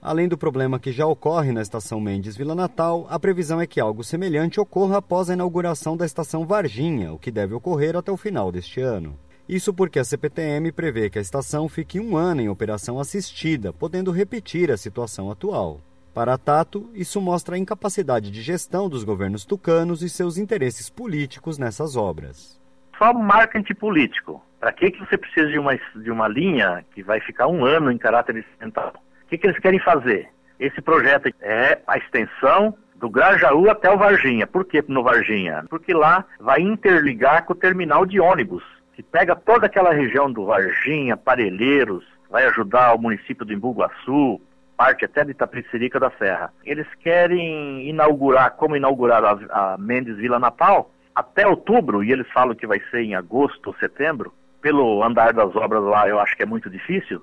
[0.00, 3.80] Além do problema que já ocorre na estação Mendes Vila Natal, a previsão é que
[3.80, 8.16] algo semelhante ocorra após a inauguração da estação Varginha, o que deve ocorrer até o
[8.16, 9.18] final deste ano.
[9.48, 14.10] Isso porque a CPTM prevê que a estação fique um ano em operação assistida, podendo
[14.10, 15.80] repetir a situação atual.
[16.16, 21.58] Para Tato, isso mostra a incapacidade de gestão dos governos tucanos e seus interesses políticos
[21.58, 22.58] nessas obras.
[22.96, 24.42] Só marketing político.
[24.58, 27.92] Para que, que você precisa de uma, de uma linha que vai ficar um ano
[27.92, 28.94] em caráter experimental?
[29.24, 30.30] O que, que eles querem fazer?
[30.58, 34.46] Esse projeto é a extensão do Grajaú até o Varginha.
[34.46, 35.66] Por que no Varginha?
[35.68, 38.64] Porque lá vai interligar com o terminal de ônibus,
[38.94, 44.40] que pega toda aquela região do Varginha, Parelheiros, vai ajudar o município do Imbuguaçu,
[44.76, 46.52] parte até de Itapecerica da Serra.
[46.64, 52.54] Eles querem inaugurar, como inauguraram a, a Mendes Vila Natal, até outubro, e eles falam
[52.54, 56.42] que vai ser em agosto ou setembro, pelo andar das obras lá eu acho que
[56.42, 57.22] é muito difícil,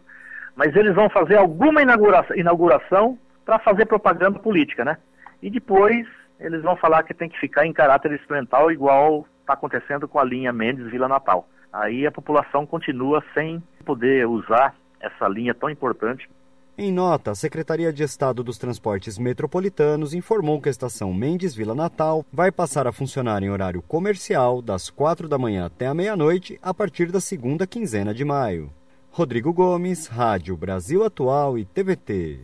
[0.56, 4.98] mas eles vão fazer alguma inauguração, inauguração para fazer propaganda política, né?
[5.42, 6.08] E depois
[6.40, 10.24] eles vão falar que tem que ficar em caráter experimental igual está acontecendo com a
[10.24, 11.48] linha Mendes Vila Natal.
[11.72, 16.30] Aí a população continua sem poder usar essa linha tão importante
[16.76, 21.76] em nota, a Secretaria de Estado dos Transportes Metropolitanos informou que a estação Mendes Vila
[21.76, 26.60] Natal vai passar a funcionar em horário comercial das 4 da manhã até a meia-noite
[26.64, 28.72] a partir da segunda quinzena de maio.
[29.12, 32.40] Rodrigo Gomes, Rádio Brasil Atual e TVT.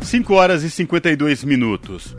[0.00, 2.16] 5 horas e 52 minutos.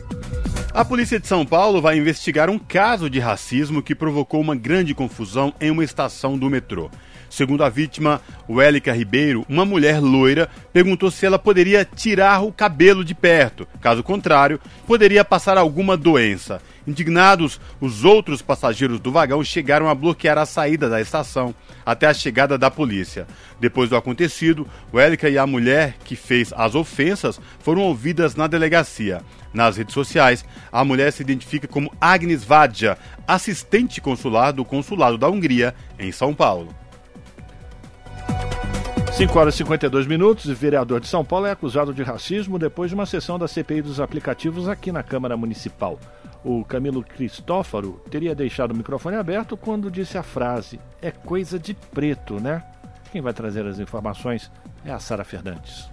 [0.72, 4.94] A polícia de São Paulo vai investigar um caso de racismo que provocou uma grande
[4.94, 6.88] confusão em uma estação do metrô.
[7.36, 13.04] Segundo a vítima, Wélica Ribeiro, uma mulher loira perguntou se ela poderia tirar o cabelo
[13.04, 13.68] de perto.
[13.78, 16.62] Caso contrário, poderia passar alguma doença.
[16.86, 22.14] Indignados, os outros passageiros do vagão chegaram a bloquear a saída da estação até a
[22.14, 23.26] chegada da polícia.
[23.60, 29.20] Depois do acontecido, Wélica e a mulher que fez as ofensas foram ouvidas na delegacia.
[29.52, 32.96] Nas redes sociais, a mulher se identifica como Agnes Vadja,
[33.28, 36.74] assistente consular do Consulado da Hungria em São Paulo.
[39.16, 40.44] 5 horas e 52 minutos.
[40.44, 43.98] Vereador de São Paulo é acusado de racismo depois de uma sessão da CPI dos
[43.98, 45.98] aplicativos aqui na Câmara Municipal.
[46.44, 51.72] O Camilo Cristófaro teria deixado o microfone aberto quando disse a frase: É coisa de
[51.72, 52.62] preto, né?
[53.10, 54.50] Quem vai trazer as informações
[54.84, 55.88] é a Sara Fernandes.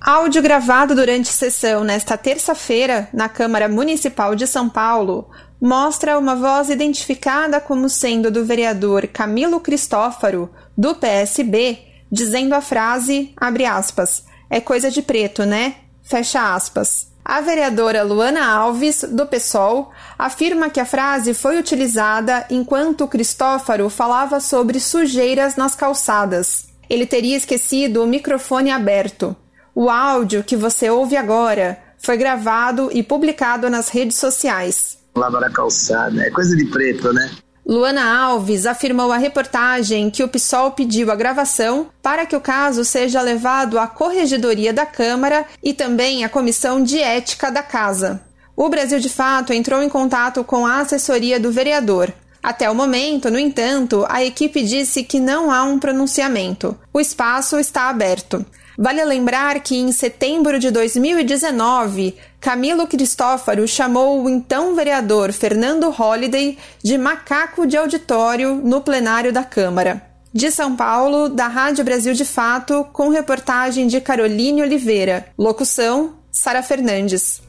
[0.00, 5.28] Áudio gravado durante sessão nesta terça-feira na Câmara Municipal de São Paulo
[5.60, 13.32] mostra uma voz identificada como sendo do vereador Camilo Cristófaro, do PSB, dizendo a frase,
[13.34, 15.76] abre aspas, é coisa de preto, né?
[16.02, 17.10] Fecha aspas.
[17.24, 24.40] A vereadora Luana Alves, do PSOL, afirma que a frase foi utilizada enquanto Cristófaro falava
[24.40, 26.66] sobre sujeiras nas calçadas.
[26.90, 29.34] Ele teria esquecido o microfone aberto.
[29.74, 34.98] O áudio que você ouve agora foi gravado e publicado nas redes sociais.
[35.14, 37.30] Lava na calçada, é coisa de preto, né?
[37.64, 42.84] Luana Alves afirmou à reportagem que o PSOL pediu a gravação para que o caso
[42.84, 48.20] seja levado à Corregedoria da Câmara e também à Comissão de Ética da Casa.
[48.56, 52.12] O Brasil de Fato entrou em contato com a assessoria do vereador.
[52.42, 56.76] Até o momento, no entanto, a equipe disse que não há um pronunciamento.
[56.92, 58.44] O espaço está aberto.
[58.76, 66.58] Vale lembrar que em setembro de 2019, Camilo Cristófaro chamou o então vereador Fernando Holliday
[66.82, 70.02] de macaco de auditório no plenário da Câmara.
[70.34, 75.26] De São Paulo, da Rádio Brasil de Fato, com reportagem de Caroline Oliveira.
[75.38, 77.40] Locução: Sara Fernandes.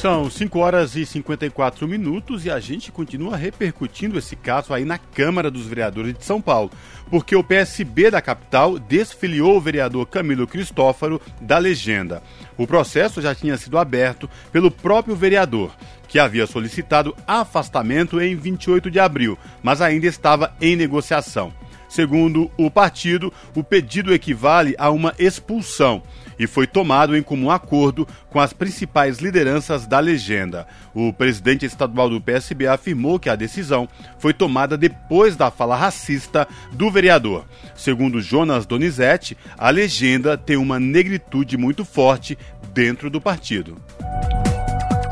[0.00, 4.96] São 5 horas e 54 minutos e a gente continua repercutindo esse caso aí na
[4.96, 6.70] Câmara dos Vereadores de São Paulo,
[7.10, 12.22] porque o PSB da capital desfiliou o vereador Camilo Cristófaro da legenda.
[12.56, 15.74] O processo já tinha sido aberto pelo próprio vereador,
[16.06, 21.52] que havia solicitado afastamento em 28 de abril, mas ainda estava em negociação.
[21.88, 26.02] Segundo o partido, o pedido equivale a uma expulsão
[26.38, 30.66] e foi tomado em comum acordo com as principais lideranças da legenda.
[30.94, 36.46] O presidente estadual do PSB afirmou que a decisão foi tomada depois da fala racista
[36.72, 37.44] do vereador.
[37.74, 42.38] Segundo Jonas Donizete, a legenda tem uma negritude muito forte
[42.72, 43.76] dentro do partido.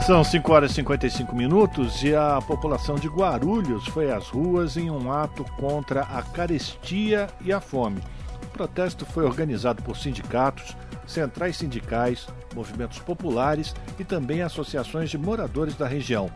[0.06, 4.88] São 5 horas e 55 minutos e a população de Guarulhos foi às ruas em
[4.88, 8.00] um ato contra a carestia e a fome.
[8.40, 10.76] O protesto foi organizado por sindicatos,
[11.08, 16.30] centrais sindicais, movimentos populares e também associações de moradores da região.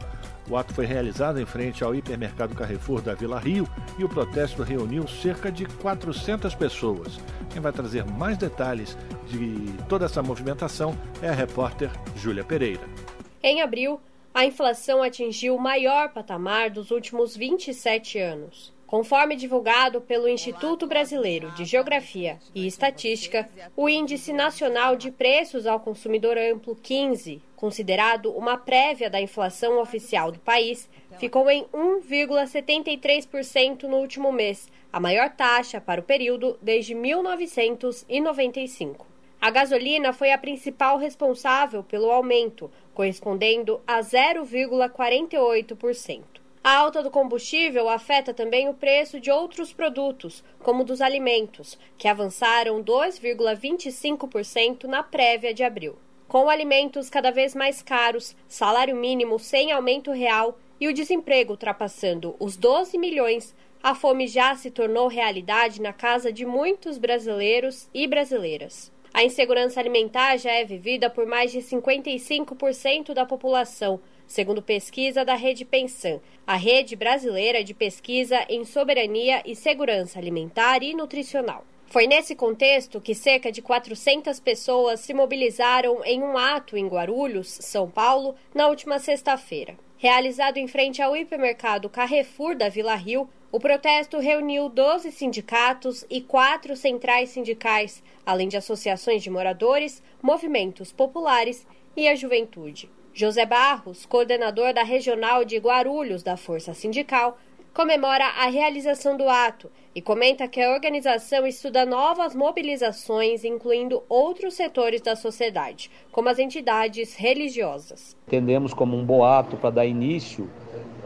[0.48, 4.64] O ato foi realizado em frente ao hipermercado Carrefour da Vila Rio e o protesto
[4.64, 7.20] reuniu cerca de 400 pessoas.
[7.50, 8.98] Quem vai trazer mais detalhes
[9.28, 13.09] de toda essa movimentação é a repórter Júlia Pereira.
[13.42, 13.98] Em abril,
[14.34, 18.70] a inflação atingiu o maior patamar dos últimos 27 anos.
[18.86, 25.80] Conforme divulgado pelo Instituto Brasileiro de Geografia e Estatística, o Índice Nacional de Preços ao
[25.80, 30.86] Consumidor Amplo 15, considerado uma prévia da inflação oficial do país,
[31.18, 39.08] ficou em 1,73% no último mês, a maior taxa para o período desde 1995.
[39.40, 46.22] A gasolina foi a principal responsável pelo aumento, correspondendo a 0,48%.
[46.62, 52.06] A alta do combustível afeta também o preço de outros produtos, como dos alimentos, que
[52.06, 55.96] avançaram 2,25% na prévia de abril.
[56.28, 62.36] Com alimentos cada vez mais caros, salário mínimo sem aumento real e o desemprego ultrapassando
[62.38, 68.06] os 12 milhões, a fome já se tornou realidade na casa de muitos brasileiros e
[68.06, 68.92] brasileiras.
[69.12, 75.34] A insegurança alimentar já é vivida por mais de 55% da população, segundo pesquisa da
[75.34, 81.64] Rede Pensan, a rede brasileira de pesquisa em soberania e segurança alimentar e nutricional.
[81.86, 87.48] Foi nesse contexto que cerca de 400 pessoas se mobilizaram em um ato em Guarulhos,
[87.48, 89.76] São Paulo, na última sexta-feira.
[90.02, 96.22] Realizado em frente ao hipermercado Carrefour da Vila Rio, o protesto reuniu 12 sindicatos e
[96.22, 102.90] quatro centrais sindicais, além de associações de moradores, movimentos populares e a juventude.
[103.12, 107.38] José Barros, coordenador da Regional de Guarulhos da Força Sindical,
[107.72, 114.54] comemora a realização do ato e comenta que a organização estuda novas mobilizações, incluindo outros
[114.54, 118.16] setores da sociedade, como as entidades religiosas.
[118.26, 120.48] Entendemos como um boato para dar início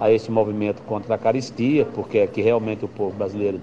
[0.00, 3.60] a esse movimento contra a caristia, porque é que realmente o povo brasileiro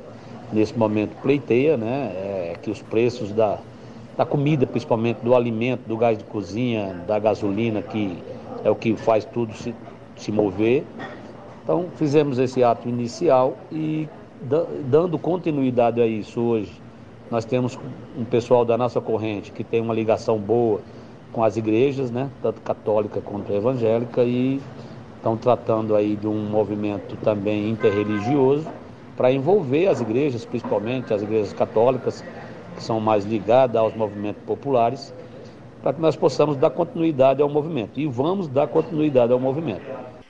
[0.51, 2.11] nesse momento pleiteia, né?
[2.51, 3.59] É que os preços da,
[4.17, 8.17] da comida, principalmente do alimento, do gás de cozinha, da gasolina, que
[8.63, 9.73] é o que faz tudo se,
[10.17, 10.83] se mover.
[11.63, 14.07] Então fizemos esse ato inicial e
[14.89, 16.81] dando continuidade a isso hoje,
[17.29, 17.77] nós temos
[18.17, 20.81] um pessoal da nossa corrente que tem uma ligação boa
[21.31, 24.59] com as igrejas, né, tanto católica quanto evangélica, e
[25.15, 28.67] estão tratando aí de um movimento também interreligioso
[29.15, 32.23] para envolver as igrejas, principalmente as igrejas católicas,
[32.75, 35.13] que são mais ligadas aos movimentos populares,
[35.81, 37.99] para que nós possamos dar continuidade ao movimento.
[37.99, 39.83] E vamos dar continuidade ao movimento.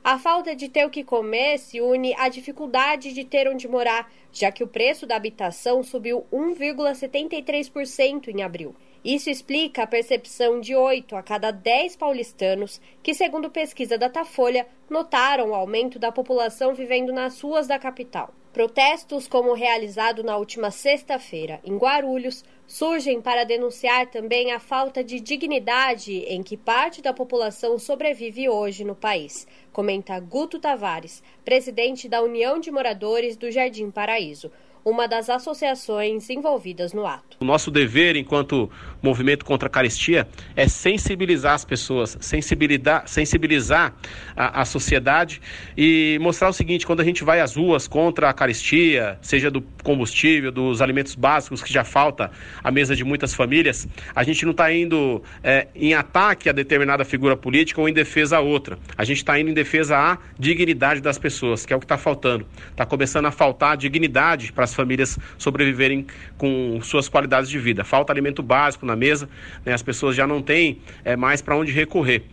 [0.03, 4.11] A falta de ter o que comer se une à dificuldade de ter onde morar,
[4.33, 8.75] já que o preço da habitação subiu 1,73% em abril.
[9.03, 14.67] Isso explica a percepção de 8 a cada 10 paulistanos que, segundo pesquisa da Datafolha,
[14.87, 18.31] notaram o aumento da população vivendo nas ruas da capital.
[18.53, 25.03] Protestos como o realizado na última sexta-feira em Guarulhos surgem para denunciar também a falta
[25.03, 32.07] de dignidade em que parte da população sobrevive hoje no país, comenta Guto Tavares, presidente
[32.07, 34.51] da União de Moradores do Jardim Paraíso.
[34.83, 37.37] Uma das associações envolvidas no ato.
[37.39, 38.69] O nosso dever, enquanto
[39.01, 43.93] movimento contra a caristia, é sensibilizar as pessoas, sensibilizar, sensibilizar
[44.35, 45.41] a, a sociedade
[45.77, 49.61] e mostrar o seguinte: quando a gente vai às ruas contra a caristia, seja do
[49.83, 52.31] combustível, dos alimentos básicos que já falta
[52.63, 57.03] à mesa de muitas famílias, a gente não está indo é, em ataque a determinada
[57.05, 58.77] figura política ou em defesa a outra.
[58.97, 61.97] A gente está indo em defesa à dignidade das pessoas, que é o que está
[61.97, 62.45] faltando.
[62.69, 66.07] Está começando a faltar dignidade para as famílias sobreviverem
[66.37, 67.83] com suas qualidades de vida.
[67.83, 69.29] Falta alimento básico na mesa,
[69.65, 69.73] né?
[69.73, 72.23] as pessoas já não têm é, mais para onde recorrer.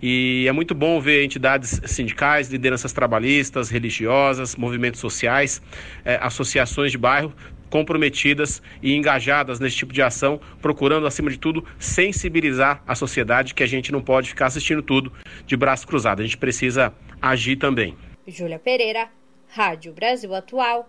[0.00, 5.60] E é muito bom ver entidades sindicais, lideranças trabalhistas, religiosas, movimentos sociais,
[6.04, 7.32] é, associações de bairro
[7.68, 13.62] comprometidas e engajadas nesse tipo de ação, procurando, acima de tudo, sensibilizar a sociedade que
[13.62, 15.12] a gente não pode ficar assistindo tudo
[15.46, 16.20] de braço cruzado.
[16.20, 17.94] A gente precisa agir também.
[18.26, 19.08] Júlia Pereira,
[19.48, 20.88] Rádio Brasil Atual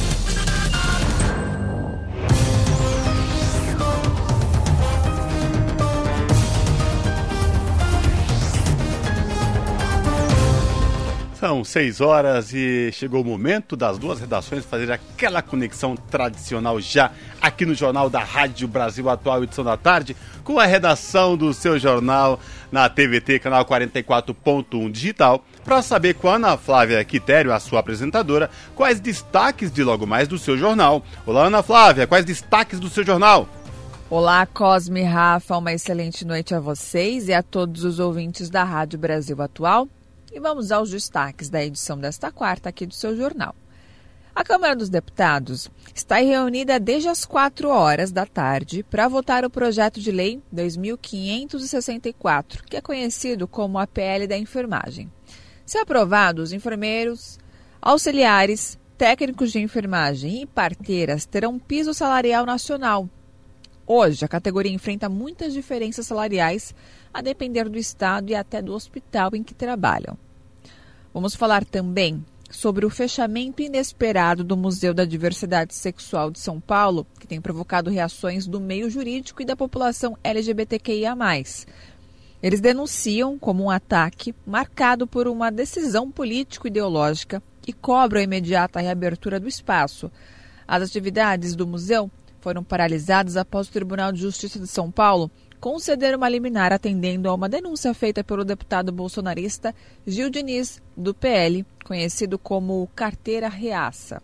[11.61, 17.11] São seis horas e chegou o momento das duas redações fazer aquela conexão tradicional já
[17.39, 21.77] aqui no Jornal da Rádio Brasil Atual, edição da tarde, com a redação do seu
[21.77, 22.39] jornal
[22.71, 28.49] na TVT, canal 44.1 digital, para saber com a Ana Flávia Quitério, a sua apresentadora,
[28.75, 31.03] quais destaques de logo mais do seu jornal.
[31.27, 33.47] Olá, Ana Flávia, quais destaques do seu jornal?
[34.09, 38.97] Olá, Cosme Rafa, uma excelente noite a vocês e a todos os ouvintes da Rádio
[38.97, 39.87] Brasil Atual.
[40.33, 43.53] E vamos aos destaques da edição desta quarta aqui do seu jornal.
[44.33, 49.49] A Câmara dos Deputados está reunida desde as 4 horas da tarde para votar o
[49.49, 55.11] projeto de lei 2564, que é conhecido como a PL da enfermagem.
[55.65, 57.37] Se aprovado, os enfermeiros,
[57.81, 63.09] auxiliares, técnicos de enfermagem e parteiras terão piso salarial nacional.
[63.85, 66.73] Hoje, a categoria enfrenta muitas diferenças salariais
[67.13, 70.17] a depender do estado e até do hospital em que trabalham.
[71.13, 77.07] Vamos falar também sobre o fechamento inesperado do Museu da Diversidade Sexual de São Paulo,
[77.19, 81.15] que tem provocado reações do meio jurídico e da população LGBTQIA.
[82.43, 89.39] Eles denunciam como um ataque marcado por uma decisão político-ideológica e cobram a imediata reabertura
[89.39, 90.11] do espaço.
[90.67, 92.09] As atividades do museu
[92.39, 95.29] foram paralisadas após o Tribunal de Justiça de São Paulo
[95.61, 99.73] conceder uma liminar atendendo a uma denúncia feita pelo deputado bolsonarista
[100.05, 104.23] Gil Diniz, do PL, conhecido como Carteira Reaça.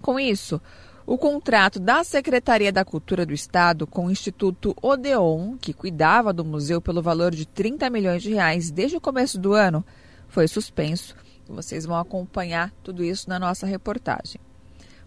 [0.00, 0.58] Com isso,
[1.06, 6.44] o contrato da Secretaria da Cultura do Estado com o Instituto Odeon, que cuidava do
[6.44, 9.84] museu pelo valor de 30 milhões de reais desde o começo do ano,
[10.26, 11.14] foi suspenso.
[11.46, 14.40] Vocês vão acompanhar tudo isso na nossa reportagem.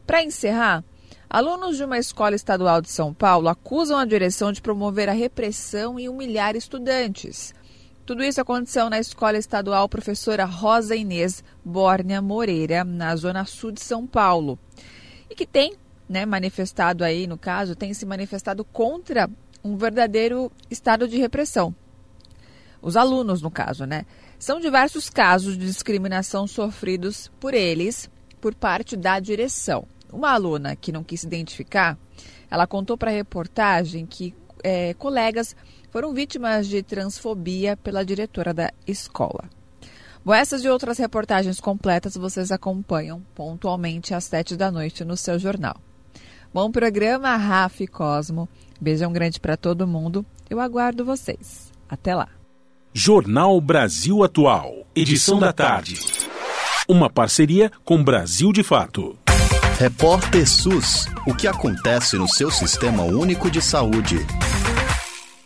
[0.05, 0.83] Para encerrar,
[1.31, 5.99] Alunos de uma escola estadual de São Paulo acusam a direção de promover a repressão
[5.99, 7.53] e humilhar estudantes.
[8.03, 13.79] Tudo isso aconteceu na Escola Estadual Professora Rosa Inês Bórnia Moreira, na zona sul de
[13.79, 14.57] São Paulo.
[15.29, 15.75] E que tem
[16.09, 19.29] né, manifestado aí, no caso, tem se manifestado contra
[19.63, 21.75] um verdadeiro estado de repressão.
[22.81, 24.03] Os alunos, no caso, né?
[24.39, 28.09] São diversos casos de discriminação sofridos por eles
[28.41, 29.85] por parte da direção.
[30.11, 31.97] Uma aluna que não quis se identificar,
[32.49, 34.33] ela contou para a reportagem que
[34.63, 35.55] é, colegas
[35.91, 39.49] foram vítimas de transfobia pela diretora da escola.
[40.23, 45.39] Bom, essas e outras reportagens completas vocês acompanham pontualmente às sete da noite no seu
[45.39, 45.77] jornal.
[46.53, 48.49] Bom programa, Rafa e Cosmo.
[48.81, 50.25] Beijão grande para todo mundo.
[50.49, 51.71] Eu aguardo vocês.
[51.87, 52.27] Até lá.
[52.93, 55.99] Jornal Brasil Atual, edição da tarde.
[56.87, 59.15] Uma parceria com Brasil de Fato.
[59.79, 61.05] Repórter SUS.
[61.25, 64.17] O que acontece no seu sistema único de saúde?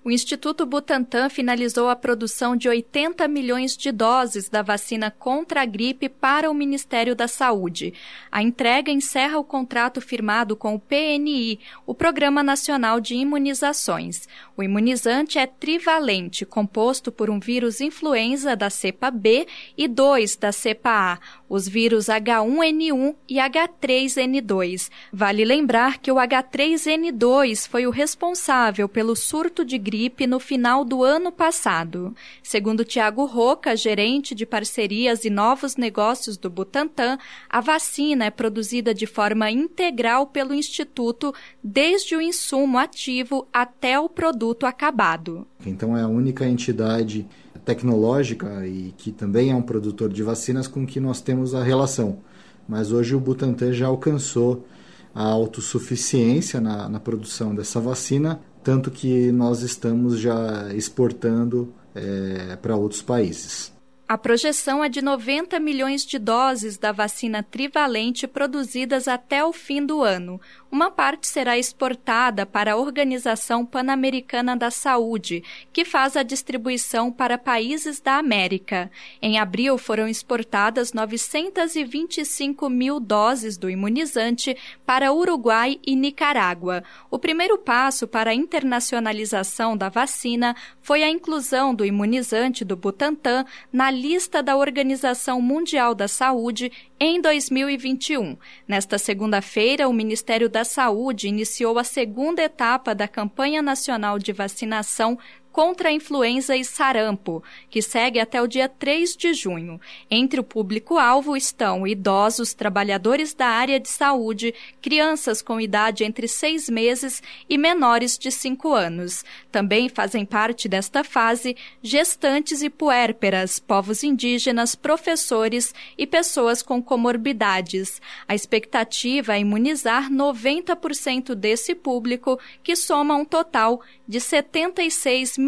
[0.05, 5.65] o Instituto Butantan finalizou a produção de 80 milhões de doses da vacina contra a
[5.65, 7.93] gripe para o Ministério da Saúde.
[8.29, 14.27] A entrega encerra o contrato firmado com o PNI, o Programa Nacional de Imunizações.
[14.55, 20.51] O imunizante é trivalente, composto por um vírus influenza da cepa B e dois da
[20.51, 24.91] cepa A, os vírus H1N1 e H3N2.
[25.11, 31.03] Vale lembrar que o H3N2 foi o responsável pelo surto de gripe no final do
[31.03, 32.15] ano passado.
[32.43, 37.17] Segundo Tiago Roca, gerente de parcerias e novos negócios do Butantan,
[37.49, 41.33] a vacina é produzida de forma integral pelo Instituto,
[41.63, 45.47] desde o insumo ativo até o produto acabado.
[45.65, 47.27] Então é a única entidade
[47.65, 52.19] tecnológica e que também é um produtor de vacinas com que nós temos a relação.
[52.67, 54.65] Mas hoje o Butantan já alcançou
[55.13, 62.75] a autossuficiência na, na produção dessa vacina, tanto que nós estamos já exportando é, para
[62.75, 63.72] outros países.
[64.05, 69.83] A projeção é de 90 milhões de doses da vacina trivalente produzidas até o fim
[69.85, 70.41] do ano.
[70.69, 75.41] Uma parte será exportada para a Organização Pan-Americana da Saúde,
[75.71, 78.91] que faz a distribuição para países da América.
[79.21, 86.83] Em abril foram exportadas 925 mil doses do imunizante para Uruguai e Nicarágua.
[87.09, 93.45] O primeiro passo para a internacionalização da vacina foi a inclusão do imunizante do Butantan
[93.71, 98.35] na lista da Organização Mundial da Saúde em 2021.
[98.67, 105.17] Nesta segunda-feira, o Ministério da Saúde iniciou a segunda etapa da campanha nacional de vacinação
[105.53, 109.79] contra a influenza e sarampo, que segue até o dia 3 de junho.
[110.09, 116.67] Entre o público-alvo estão idosos, trabalhadores da área de saúde, crianças com idade entre seis
[116.67, 119.23] meses e menores de cinco anos.
[119.51, 128.01] Também fazem parte desta fase gestantes e puérperas, povos indígenas, professores e pessoas com comorbidades.
[128.27, 135.42] A expectativa é imunizar 90% desse público, que soma um total de 76 milhões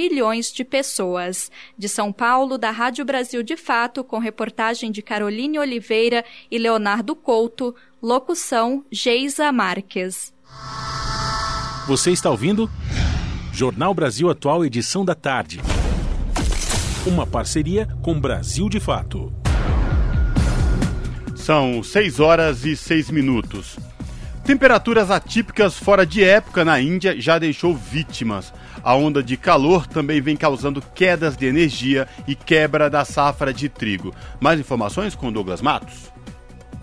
[0.53, 1.51] de pessoas.
[1.77, 7.15] De São Paulo, da Rádio Brasil de Fato, com reportagem de Caroline Oliveira e Leonardo
[7.15, 10.33] Couto, locução Geisa Marques.
[11.87, 12.69] Você está ouvindo?
[13.53, 15.61] Jornal Brasil Atual, edição da tarde.
[17.05, 19.31] Uma parceria com Brasil de Fato.
[21.35, 23.77] São 6 horas e 6 minutos.
[24.43, 28.51] Temperaturas atípicas fora de época na Índia já deixou vítimas.
[28.85, 33.67] A onda de calor também vem causando quedas de energia e quebra da safra de
[33.67, 34.13] trigo.
[34.39, 36.13] Mais informações com Douglas Matos.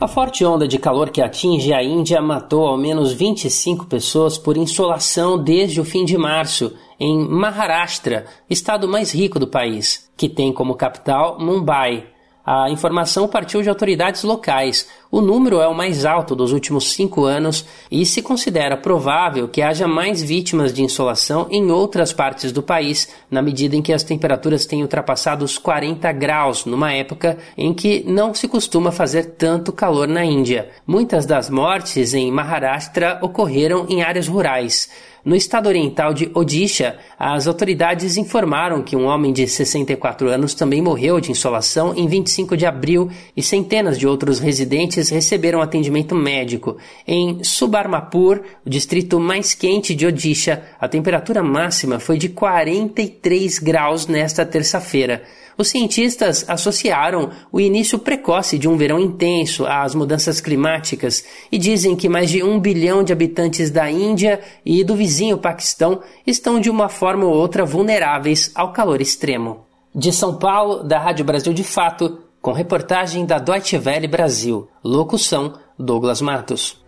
[0.01, 4.57] A forte onda de calor que atinge a Índia matou ao menos 25 pessoas por
[4.57, 10.53] insolação desde o fim de março, em Maharashtra, estado mais rico do país, que tem
[10.53, 12.09] como capital Mumbai.
[12.45, 14.89] A informação partiu de autoridades locais.
[15.15, 19.61] O número é o mais alto dos últimos cinco anos e se considera provável que
[19.61, 24.03] haja mais vítimas de insolação em outras partes do país, na medida em que as
[24.03, 29.71] temperaturas têm ultrapassado os 40 graus, numa época em que não se costuma fazer tanto
[29.71, 30.71] calor na Índia.
[30.87, 34.89] Muitas das mortes em Maharashtra ocorreram em áreas rurais.
[35.25, 40.83] No estado oriental de Odisha, as autoridades informaram que um homem de 64 anos também
[40.83, 46.77] morreu de insolação em 25 de abril e centenas de outros residentes receberam atendimento médico.
[47.07, 54.07] Em Subarmapur, o distrito mais quente de Odisha, a temperatura máxima foi de 43 graus
[54.07, 55.23] nesta terça-feira.
[55.57, 61.95] Os cientistas associaram o início precoce de um verão intenso às mudanças climáticas e dizem
[61.95, 66.71] que mais de um bilhão de habitantes da Índia e do vizinho Paquistão estão de
[66.71, 69.67] uma forma ou outra vulneráveis ao calor extremo.
[69.95, 74.69] De São Paulo, da Rádio Brasil de Fato, com reportagem da Deutsche Welle Brasil.
[74.83, 76.83] Locução: Douglas Matos.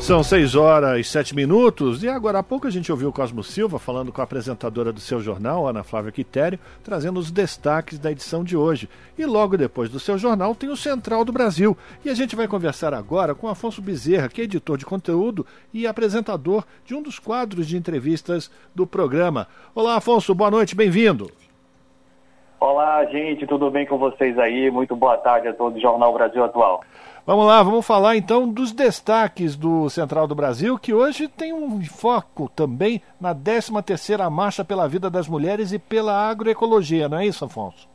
[0.00, 3.44] São 6 horas e 7 minutos e agora há pouco a gente ouviu o Cosmo
[3.44, 8.10] Silva falando com a apresentadora do seu jornal, Ana Flávia Quitério, trazendo os destaques da
[8.10, 8.88] edição de hoje.
[9.16, 11.78] E logo depois do seu jornal tem o Central do Brasil.
[12.04, 15.86] E a gente vai conversar agora com Afonso Bezerra, que é editor de conteúdo e
[15.86, 19.46] apresentador de um dos quadros de entrevistas do programa.
[19.72, 21.30] Olá, Afonso, boa noite, bem-vindo.
[22.64, 24.70] Olá, gente, tudo bem com vocês aí?
[24.70, 26.80] Muito boa tarde a todos do Jornal Brasil Atual.
[27.26, 31.84] Vamos lá, vamos falar então dos destaques do Central do Brasil, que hoje tem um
[31.84, 37.44] foco também na 13ª Marcha pela Vida das Mulheres e pela Agroecologia, não é isso,
[37.44, 37.88] Afonso?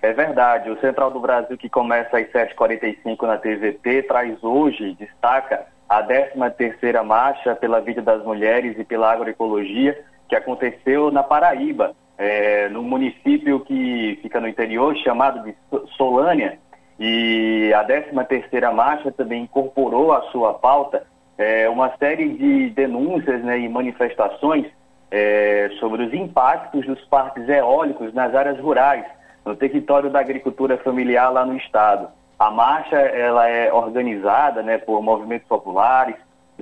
[0.00, 5.66] É verdade, o Central do Brasil que começa às 7h45 na TVT traz hoje, destaca,
[5.86, 12.68] a 13ª Marcha pela Vida das Mulheres e pela Agroecologia, que aconteceu na Paraíba, é,
[12.68, 15.54] município que fica no interior, chamado de
[15.96, 16.58] Solânia,
[16.98, 21.06] e a 13ª Marcha também incorporou à sua pauta
[21.38, 24.66] é, uma série de denúncias né, e manifestações
[25.10, 29.04] é, sobre os impactos dos parques eólicos nas áreas rurais,
[29.44, 32.08] no território da agricultura familiar lá no estado.
[32.36, 36.16] A marcha ela é organizada né, por movimentos populares,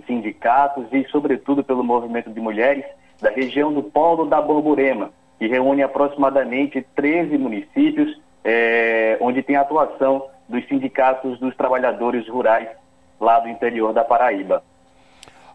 [0.06, 2.84] sindicatos e, sobretudo, pelo movimento de mulheres
[3.20, 10.26] da região do Polo da Borborema, que reúne aproximadamente 13 municípios, é, onde tem atuação
[10.48, 12.68] dos sindicatos dos trabalhadores rurais
[13.20, 14.62] lá do interior da Paraíba.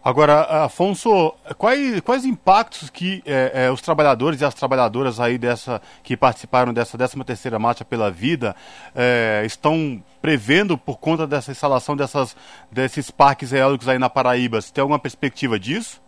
[0.04, 5.80] Agora, Afonso, quais, quais impactos que é, é, os trabalhadores e as trabalhadoras aí dessa
[6.02, 8.56] que participaram dessa 13 terceira marcha pela vida
[8.96, 12.36] é, estão prevendo por conta dessa instalação dessas,
[12.68, 14.60] desses parques eólicos aí na Paraíba?
[14.60, 16.01] Você tem alguma perspectiva disso?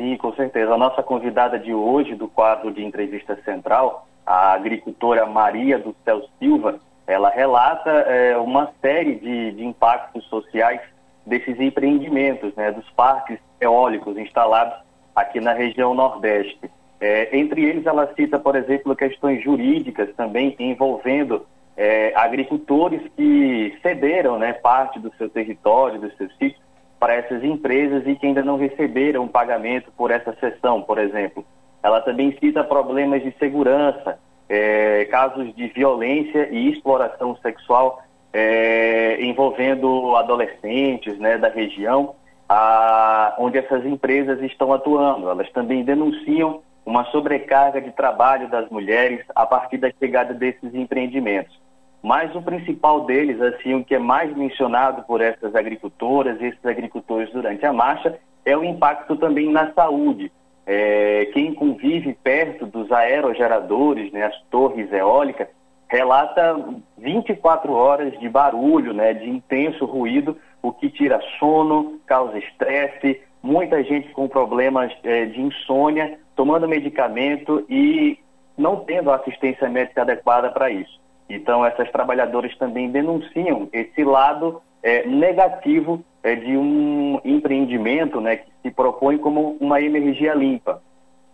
[0.00, 0.72] Sim, com certeza.
[0.72, 6.22] A nossa convidada de hoje do quadro de entrevista central, a agricultora Maria do Céu
[6.38, 10.80] Silva, ela relata é, uma série de, de impactos sociais
[11.26, 14.72] desses empreendimentos, né, dos parques eólicos instalados
[15.14, 16.70] aqui na região Nordeste.
[16.98, 21.44] É, entre eles, ela cita, por exemplo, questões jurídicas também envolvendo
[21.76, 26.69] é, agricultores que cederam né, parte do seu território, dos seus sítios,
[27.00, 31.44] para essas empresas e que ainda não receberam pagamento por essa sessão, por exemplo.
[31.82, 38.02] Ela também cita problemas de segurança, é, casos de violência e exploração sexual
[38.32, 42.14] é, envolvendo adolescentes né, da região,
[42.46, 45.30] a, onde essas empresas estão atuando.
[45.30, 51.59] Elas também denunciam uma sobrecarga de trabalho das mulheres a partir da chegada desses empreendimentos.
[52.02, 56.64] Mas o principal deles, assim, o que é mais mencionado por essas agricultoras e esses
[56.64, 60.32] agricultores durante a marcha, é o impacto também na saúde.
[60.66, 65.48] É, quem convive perto dos aerogeradores, né, as torres eólicas,
[65.88, 66.56] relata
[66.96, 73.82] 24 horas de barulho, né, de intenso ruído, o que tira sono, causa estresse, muita
[73.82, 78.18] gente com problemas é, de insônia, tomando medicamento e
[78.56, 81.00] não tendo assistência médica adequada para isso.
[81.30, 88.50] Então, essas trabalhadoras também denunciam esse lado é, negativo é, de um empreendimento né, que
[88.62, 90.82] se propõe como uma energia limpa.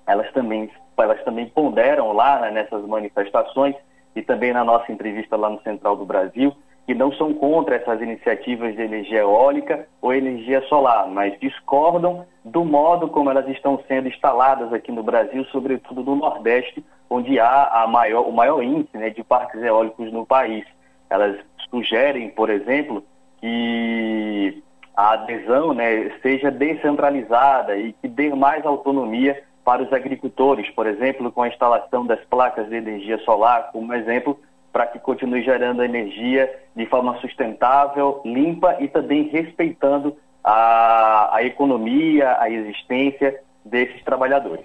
[0.06, 3.74] Elas também, elas também ponderam lá né, nessas manifestações
[4.14, 6.55] e também na nossa entrevista lá no Central do Brasil,
[6.87, 12.65] que não são contra essas iniciativas de energia eólica ou energia solar, mas discordam do
[12.65, 18.29] modo como elas estão sendo instaladas aqui no Brasil, sobretudo no Nordeste, onde há maior,
[18.29, 20.65] o maior índice né, de parques eólicos no país.
[21.11, 21.37] Elas
[21.71, 23.05] sugerem, por exemplo,
[23.41, 24.63] que
[24.97, 31.33] a adesão né, seja descentralizada e que dê mais autonomia para os agricultores, por exemplo,
[31.33, 34.39] com a instalação das placas de energia solar, como exemplo,
[34.72, 42.36] para que continue gerando energia de forma sustentável, limpa e também respeitando a, a economia,
[42.38, 44.64] a existência desses trabalhadores.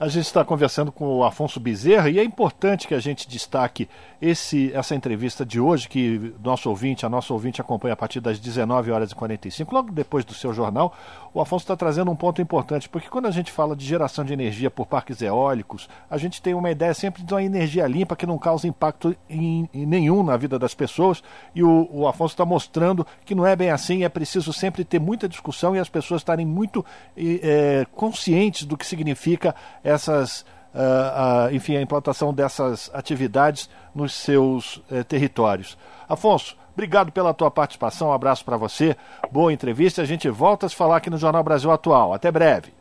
[0.00, 3.86] A gente está conversando com o Afonso Bezerra e é importante que a gente destaque
[4.18, 8.38] esse, essa entrevista de hoje, que nosso ouvinte, a nossa ouvinte acompanha a partir das
[8.38, 10.94] 19 horas e 45, logo depois do seu jornal.
[11.34, 14.32] O Afonso está trazendo um ponto importante, porque quando a gente fala de geração de
[14.32, 18.26] energia por parques eólicos, a gente tem uma ideia sempre de uma energia limpa que
[18.26, 21.22] não causa impacto em, em nenhum na vida das pessoas,
[21.54, 24.98] e o, o Afonso está mostrando que não é bem assim, é preciso sempre ter
[24.98, 26.82] muita discussão e as pessoas estarem muito
[27.14, 29.54] é, conscientes do que significa
[29.90, 30.42] essas,
[30.74, 35.76] uh, uh, enfim, a implantação dessas atividades nos seus uh, territórios.
[36.08, 38.96] Afonso, obrigado pela tua participação, um abraço para você,
[39.30, 40.02] boa entrevista.
[40.02, 42.14] A gente volta a se falar aqui no Jornal Brasil Atual.
[42.14, 42.72] Até breve.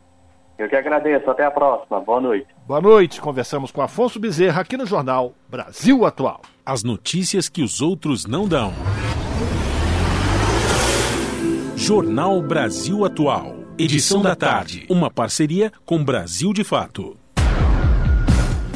[0.60, 2.02] Eu que agradeço, até a próxima.
[2.02, 2.48] Boa noite.
[2.68, 3.22] Boa noite.
[3.22, 6.42] Conversamos com Afonso Bezerra aqui no Jornal Brasil Atual.
[6.66, 8.74] As notícias que os outros não dão.
[11.78, 13.59] Jornal Brasil Atual.
[13.80, 14.86] Edição da tarde.
[14.90, 17.16] Uma parceria com Brasil de Fato.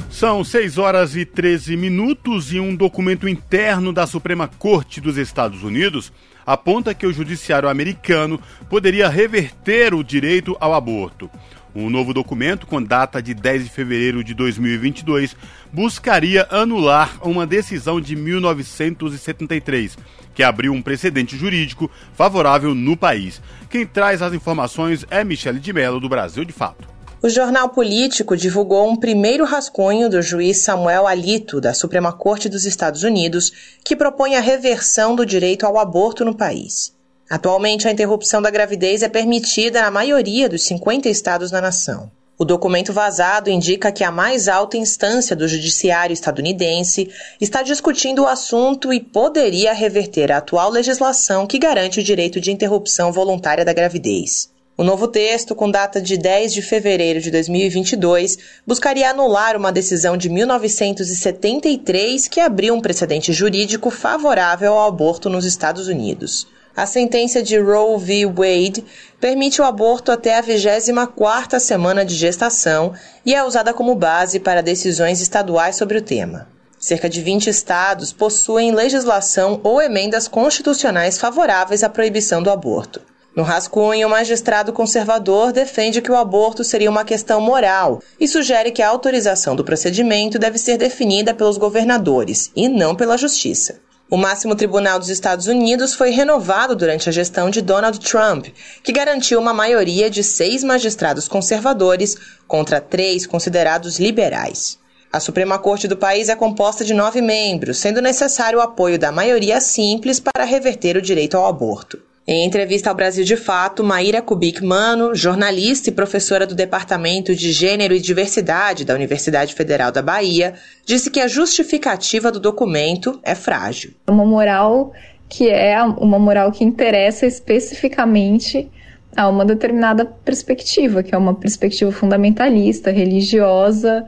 [0.09, 5.61] São 6 horas e 13 minutos e um documento interno da Suprema Corte dos Estados
[5.61, 6.13] Unidos
[6.45, 8.39] aponta que o judiciário americano
[8.69, 11.29] poderia reverter o direito ao aborto.
[11.75, 15.35] Um novo documento, com data de 10 de fevereiro de 2022,
[15.71, 19.97] buscaria anular uma decisão de 1973,
[20.35, 23.41] que abriu um precedente jurídico favorável no país.
[23.71, 26.93] Quem traz as informações é Michele de Mello, do Brasil de Fato.
[27.23, 32.65] O jornal político divulgou um primeiro rascunho do juiz Samuel Alito, da Suprema Corte dos
[32.65, 33.51] Estados Unidos,
[33.83, 36.93] que propõe a reversão do direito ao aborto no país.
[37.33, 42.11] Atualmente, a interrupção da gravidez é permitida na maioria dos 50 estados da nação.
[42.37, 47.09] O documento vazado indica que a mais alta instância do judiciário estadunidense
[47.41, 52.51] está discutindo o assunto e poderia reverter a atual legislação que garante o direito de
[52.51, 54.51] interrupção voluntária da gravidez.
[54.77, 60.15] O novo texto, com data de 10 de fevereiro de 2022, buscaria anular uma decisão
[60.15, 66.45] de 1973 que abriu um precedente jurídico favorável ao aborto nos Estados Unidos.
[66.75, 68.25] A sentença de Roe v.
[68.25, 68.83] Wade
[69.19, 72.93] permite o aborto até a 24ª semana de gestação
[73.23, 76.47] e é usada como base para decisões estaduais sobre o tema.
[76.79, 82.99] Cerca de 20 estados possuem legislação ou emendas constitucionais favoráveis à proibição do aborto.
[83.35, 88.71] No rascunho, o magistrado conservador defende que o aborto seria uma questão moral e sugere
[88.71, 93.79] que a autorização do procedimento deve ser definida pelos governadores e não pela justiça.
[94.13, 98.45] O máximo tribunal dos Estados Unidos foi renovado durante a gestão de Donald Trump,
[98.83, 102.15] que garantiu uma maioria de seis magistrados conservadores
[102.47, 104.77] contra três considerados liberais.
[105.11, 109.11] A Suprema Corte do país é composta de nove membros, sendo necessário o apoio da
[109.11, 111.99] maioria simples para reverter o direito ao aborto.
[112.25, 117.51] Em entrevista ao Brasil de Fato, Maíra Kubik Mano, jornalista e professora do Departamento de
[117.51, 120.53] Gênero e Diversidade da Universidade Federal da Bahia,
[120.85, 123.91] disse que a justificativa do documento é frágil.
[124.07, 124.93] Uma moral
[125.27, 128.69] que é uma moral que interessa especificamente
[129.17, 134.05] a uma determinada perspectiva, que é uma perspectiva fundamentalista, religiosa,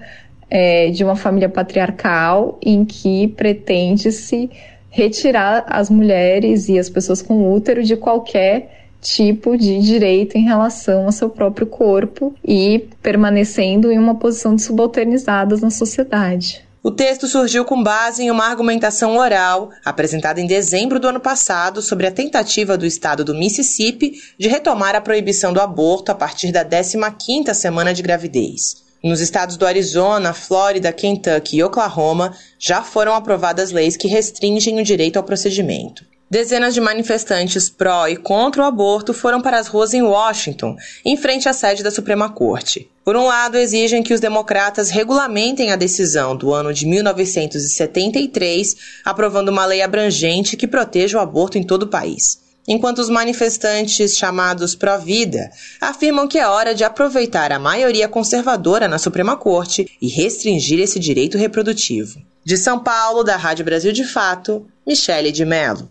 [0.50, 4.50] é, de uma família patriarcal, em que pretende-se
[4.96, 11.04] retirar as mulheres e as pessoas com útero de qualquer tipo de direito em relação
[11.04, 16.64] ao seu próprio corpo e permanecendo em uma posição de subalternizadas na sociedade.
[16.82, 21.82] O texto surgiu com base em uma argumentação oral apresentada em dezembro do ano passado
[21.82, 26.54] sobre a tentativa do estado do Mississippi de retomar a proibição do aborto a partir
[26.54, 28.85] da 15ª semana de gravidez.
[29.04, 34.84] Nos estados do Arizona, Flórida, Kentucky e Oklahoma já foram aprovadas leis que restringem o
[34.84, 36.04] direito ao procedimento.
[36.30, 41.16] Dezenas de manifestantes pró e contra o aborto foram para as ruas em Washington, em
[41.16, 42.90] frente à sede da Suprema Corte.
[43.04, 49.50] Por um lado, exigem que os democratas regulamentem a decisão do ano de 1973, aprovando
[49.50, 54.76] uma lei abrangente que proteja o aborto em todo o país enquanto os manifestantes chamados
[54.76, 60.80] pró-vida afirmam que é hora de aproveitar a maioria conservadora na Suprema Corte e restringir
[60.80, 62.20] esse direito reprodutivo.
[62.44, 65.90] De São Paulo, da Rádio Brasil de Fato, Michele de Mello.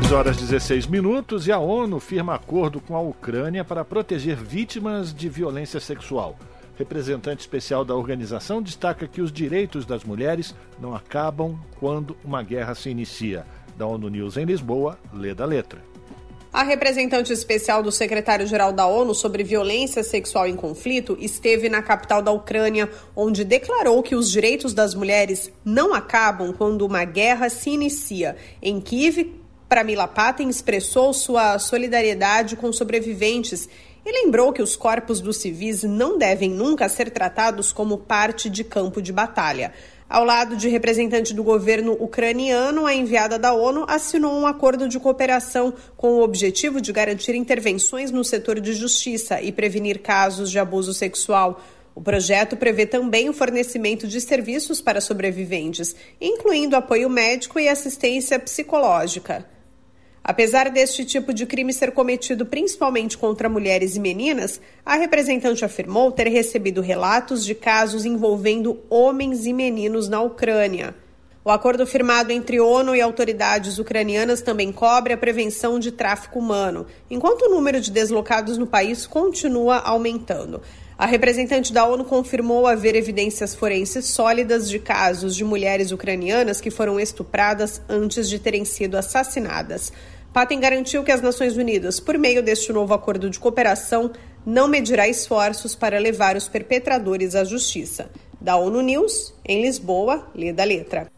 [0.00, 5.12] 6 horas 16 minutos e a ONU firma acordo com a Ucrânia para proteger vítimas
[5.12, 6.38] de violência sexual.
[6.78, 12.74] Representante especial da organização destaca que os direitos das mulheres não acabam quando uma guerra
[12.74, 13.44] se inicia
[13.76, 15.80] da ONU News em Lisboa, lê da letra.
[16.52, 22.22] A representante especial do secretário-geral da ONU sobre violência sexual em conflito esteve na capital
[22.22, 27.68] da Ucrânia, onde declarou que os direitos das mulheres não acabam quando uma guerra se
[27.68, 28.36] inicia.
[28.62, 29.34] Em Kiev,
[29.68, 33.68] Pramila Patten expressou sua solidariedade com sobreviventes
[34.02, 38.62] e lembrou que os corpos dos civis não devem nunca ser tratados como parte de
[38.62, 39.72] campo de batalha.
[40.08, 45.00] Ao lado de representante do governo ucraniano, a enviada da ONU assinou um acordo de
[45.00, 50.60] cooperação com o objetivo de garantir intervenções no setor de justiça e prevenir casos de
[50.60, 51.60] abuso sexual.
[51.92, 58.38] O projeto prevê também o fornecimento de serviços para sobreviventes, incluindo apoio médico e assistência
[58.38, 59.55] psicológica.
[60.28, 66.10] Apesar deste tipo de crime ser cometido principalmente contra mulheres e meninas, a representante afirmou
[66.10, 70.96] ter recebido relatos de casos envolvendo homens e meninos na Ucrânia.
[71.44, 76.88] O acordo firmado entre ONU e autoridades ucranianas também cobre a prevenção de tráfico humano,
[77.08, 80.60] enquanto o número de deslocados no país continua aumentando.
[80.98, 86.70] A representante da ONU confirmou haver evidências forenses sólidas de casos de mulheres ucranianas que
[86.70, 89.92] foram estupradas antes de terem sido assassinadas.
[90.36, 94.12] Patten garantiu que as Nações Unidas, por meio deste novo acordo de cooperação,
[94.44, 98.10] não medirá esforços para levar os perpetradores à justiça.
[98.38, 101.10] Da ONU News, em Lisboa, lê da letra.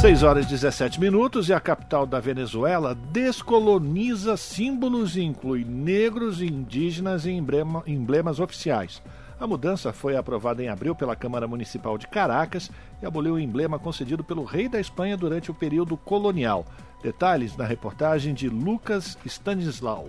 [0.00, 6.40] 6 horas e 17 minutos e a capital da Venezuela descoloniza símbolos e inclui negros
[6.40, 9.02] e indígenas emblema, emblemas oficiais.
[9.40, 13.78] A mudança foi aprovada em abril pela Câmara Municipal de Caracas e aboliu o emblema
[13.78, 16.66] concedido pelo rei da Espanha durante o período colonial.
[17.00, 20.08] Detalhes na reportagem de Lucas Stanislau.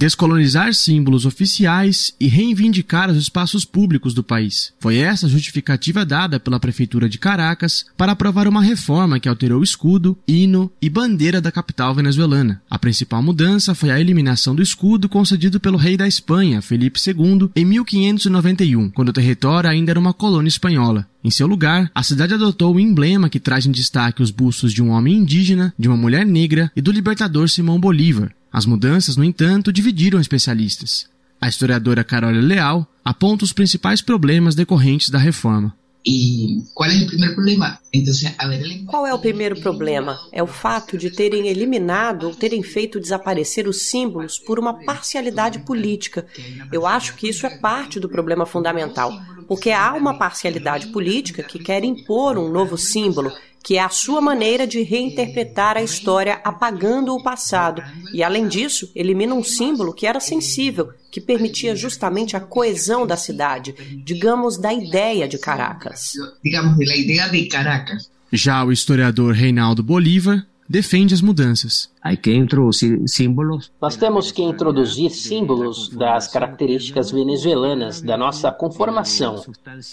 [0.00, 4.72] Descolonizar símbolos oficiais e reivindicar os espaços públicos do país.
[4.80, 9.60] Foi essa a justificativa dada pela Prefeitura de Caracas para aprovar uma reforma que alterou
[9.60, 12.62] o escudo, hino e bandeira da capital venezuelana.
[12.70, 17.50] A principal mudança foi a eliminação do escudo concedido pelo rei da Espanha, Felipe II,
[17.54, 21.06] em 1591, quando o território ainda era uma colônia espanhola.
[21.22, 24.82] Em seu lugar, a cidade adotou o emblema que traz em destaque os bustos de
[24.82, 29.24] um homem indígena, de uma mulher negra e do libertador Simão Bolívar, as mudanças, no
[29.24, 31.08] entanto, dividiram especialistas.
[31.40, 35.74] A historiadora Carol Leal aponta os principais problemas decorrentes da reforma.
[36.04, 37.78] E qual é o primeiro problema?
[37.92, 38.14] Então,
[38.86, 40.18] qual é o primeiro problema?
[40.32, 45.58] É o fato de terem eliminado ou terem feito desaparecer os símbolos por uma parcialidade
[45.60, 46.26] política.
[46.72, 49.12] Eu acho que isso é parte do problema fundamental,
[49.46, 53.30] porque há uma parcialidade política que quer impor um novo símbolo
[53.62, 57.82] que é a sua maneira de reinterpretar a história apagando o passado.
[58.12, 63.16] E, além disso, elimina um símbolo que era sensível, que permitia justamente a coesão da
[63.16, 63.74] cidade,
[64.04, 66.12] digamos, da ideia de Caracas.
[66.42, 68.10] Digamos, da ideia de Caracas.
[68.32, 71.90] Já o historiador Reinaldo Bolívar defende as mudanças.
[72.22, 73.72] que introduzir símbolos.
[73.82, 79.44] Nós temos que introduzir símbolos das características venezuelanas, da nossa conformação.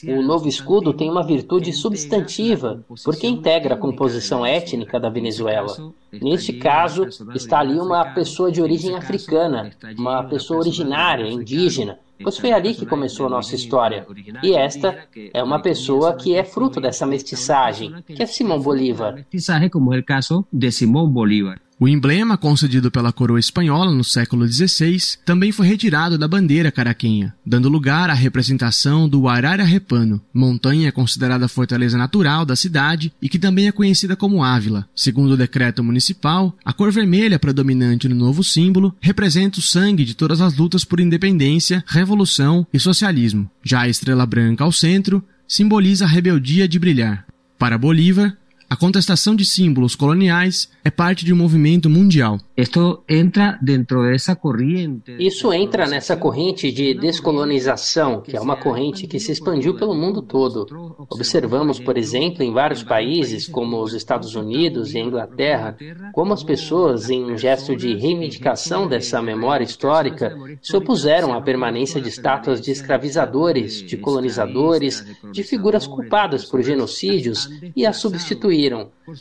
[0.08, 5.76] O novo escudo tem uma virtude substantiva, porque integra a composição étnica da Venezuela.
[6.12, 12.52] Neste caso, está ali uma pessoa de origem africana, uma pessoa originária, indígena, pois foi
[12.52, 14.06] ali que começou a nossa história.
[14.44, 19.26] E esta é uma pessoa que é fruto dessa mestiçagem, que é Simão Bolívar.
[19.70, 21.60] como é o caso de Simão Bolívar.
[21.80, 27.36] O emblema concedido pela coroa espanhola no século XVI também foi retirado da bandeira caraquenha,
[27.46, 33.68] dando lugar à representação do Arara-Repano, montanha considerada fortaleza natural da cidade e que também
[33.68, 34.90] é conhecida como Ávila.
[34.96, 40.16] Segundo o decreto municipal, a cor vermelha predominante no novo símbolo representa o sangue de
[40.16, 43.48] todas as lutas por independência, revolução e socialismo.
[43.62, 47.28] Já a estrela branca ao centro simboliza a rebeldia de brilhar.
[47.60, 48.36] Para Bolívar,
[48.70, 52.40] a contestação de símbolos coloniais é parte de um movimento mundial.
[52.58, 55.16] Isto entra dentro dessa corrente.
[55.20, 60.24] Isso entra nessa corrente de descolonização, que é uma corrente que se expandiu pelo mundo
[60.24, 60.66] todo.
[61.08, 65.78] Observamos, por exemplo, em vários países, como os Estados Unidos e a Inglaterra,
[66.14, 72.02] como as pessoas, em um gesto de reivindicação dessa memória histórica, se opuseram à permanência
[72.02, 78.58] de estátuas de escravizadores, de colonizadores, de figuras culpadas por genocídios e a substituir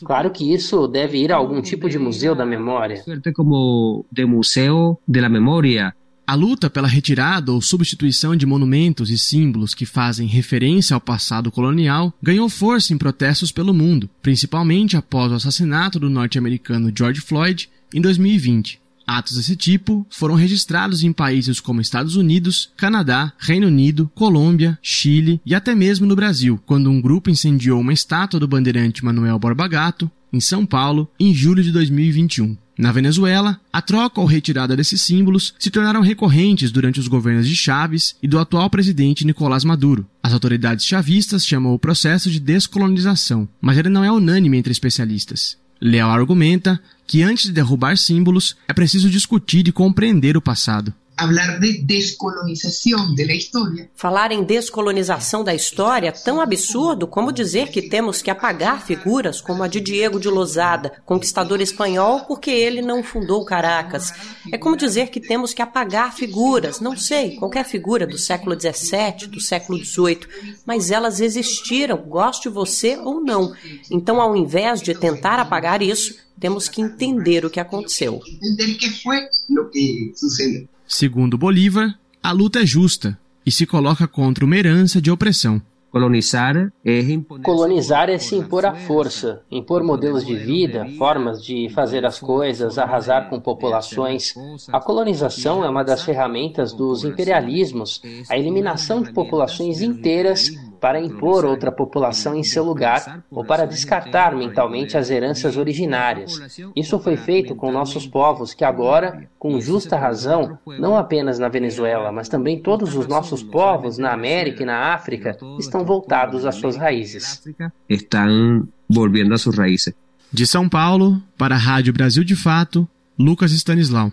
[0.04, 3.04] Claro que isso deve ir a algum tipo de museu da memória.
[3.32, 5.94] Como de museu da memória.
[6.26, 11.52] A luta pela retirada ou substituição de monumentos e símbolos que fazem referência ao passado
[11.52, 17.70] colonial ganhou força em protestos pelo mundo, principalmente após o assassinato do norte-americano George Floyd
[17.94, 18.80] em 2020.
[19.06, 25.40] Atos desse tipo foram registrados em países como Estados Unidos, Canadá, Reino Unido, Colômbia, Chile
[25.46, 29.68] e até mesmo no Brasil, quando um grupo incendiou uma estátua do bandeirante Manuel Borba
[29.68, 32.56] Gato, em São Paulo, em julho de 2021.
[32.78, 37.56] Na Venezuela, a troca ou retirada desses símbolos se tornaram recorrentes durante os governos de
[37.56, 40.06] Chávez e do atual presidente Nicolás Maduro.
[40.22, 45.56] As autoridades chavistas chamam o processo de descolonização, mas ele não é unânime entre especialistas.
[45.80, 50.92] Leal argumenta que antes de derrubar símbolos é preciso discutir e compreender o passado.
[51.18, 53.90] Falar de descolonização da história.
[53.94, 59.40] Falar em descolonização da história é tão absurdo como dizer que temos que apagar figuras
[59.40, 64.12] como a de Diego de Losada, conquistador espanhol, porque ele não fundou Caracas.
[64.52, 69.26] É como dizer que temos que apagar figuras, não sei, qualquer figura do século XVII,
[69.28, 70.20] do século XVIII,
[70.66, 73.54] mas elas existiram, goste você ou não.
[73.90, 78.20] Então, ao invés de tentar apagar isso, temos que entender o que aconteceu.
[78.26, 79.16] Entender que foi
[79.58, 80.68] o que sucedeu.
[80.86, 85.60] Segundo Bolívar, a luta é justa e se coloca contra uma herança de opressão.
[85.90, 87.02] Colonizar é.
[87.42, 92.76] Colonizar é se impor à força, impor modelos de vida, formas de fazer as coisas,
[92.76, 94.34] arrasar com populações.
[94.70, 100.50] A colonização é uma das ferramentas dos imperialismos, a eliminação de populações inteiras
[100.80, 106.60] para impor outra população em seu lugar ou para descartar mentalmente as heranças originárias.
[106.74, 112.12] Isso foi feito com nossos povos que agora, com justa razão, não apenas na Venezuela,
[112.12, 116.76] mas também todos os nossos povos na América e na África estão voltados às suas
[116.76, 117.42] raízes.
[117.88, 119.94] Estão voltando às suas raízes.
[120.32, 122.88] De São Paulo, para a Rádio Brasil de Fato,
[123.18, 124.12] Lucas Stanislau.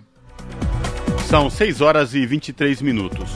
[1.28, 3.32] São 6 horas e 23 minutos.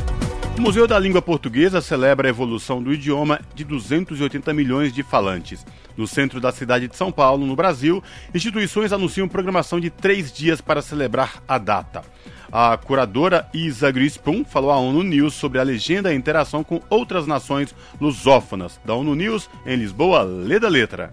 [0.58, 5.64] O Museu da Língua Portuguesa celebra a evolução do idioma de 280 milhões de falantes.
[5.96, 8.04] No centro da cidade de São Paulo, no Brasil,
[8.34, 12.02] instituições anunciam programação de três dias para celebrar a data.
[12.52, 16.82] A curadora Isa Grispun falou à ONU News sobre a legenda e a interação com
[16.90, 18.80] outras nações lusófonas.
[18.84, 21.12] Da ONU News, em Lisboa, lê da letra.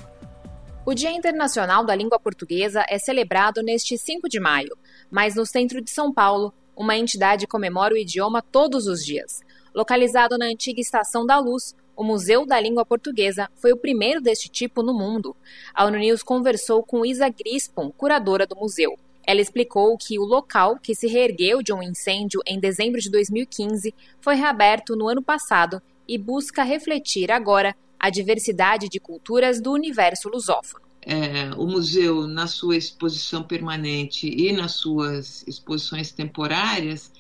[0.87, 4.75] O Dia Internacional da Língua Portuguesa é celebrado neste 5 de maio,
[5.11, 9.41] mas no centro de São Paulo, uma entidade comemora o idioma todos os dias.
[9.75, 14.49] Localizado na antiga Estação da Luz, o Museu da Língua Portuguesa foi o primeiro deste
[14.49, 15.37] tipo no mundo.
[15.73, 18.99] A ONU News conversou com Isa Grispon, curadora do museu.
[19.27, 23.95] Ela explicou que o local, que se reergueu de um incêndio em dezembro de 2015,
[24.21, 30.29] foi reaberto no ano passado e busca refletir agora a diversidade de culturas do universo
[30.29, 30.84] lusófono.
[31.07, 37.13] É, o museu, na sua exposição permanente e nas suas exposições temporárias,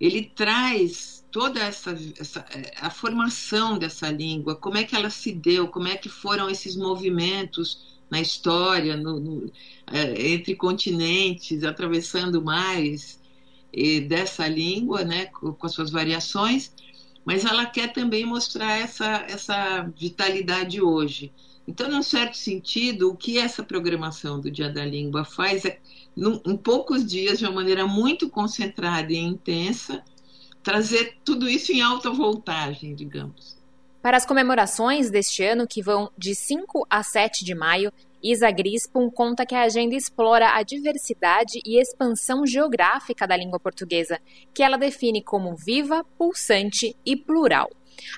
[0.00, 2.44] ele traz toda essa, essa,
[2.76, 6.76] a formação dessa língua, como é que ela se deu, como é que foram esses
[6.76, 9.52] movimentos na história, no, no,
[9.90, 13.20] é, entre continentes, atravessando mares
[14.06, 16.74] dessa língua, né, com, com as suas variações,
[17.24, 21.32] mas ela quer também mostrar essa, essa vitalidade hoje.
[21.66, 25.78] Então, num certo sentido, o que essa programação do Dia da Língua faz é,
[26.16, 30.02] num, em poucos dias, de uma maneira muito concentrada e intensa,
[30.62, 33.56] trazer tudo isso em alta voltagem, digamos.
[34.00, 39.08] Para as comemorações deste ano, que vão de 5 a 7 de maio, Isa Grispum
[39.10, 44.20] conta que a agenda explora a diversidade e expansão geográfica da língua portuguesa,
[44.52, 47.68] que ela define como viva, pulsante e plural.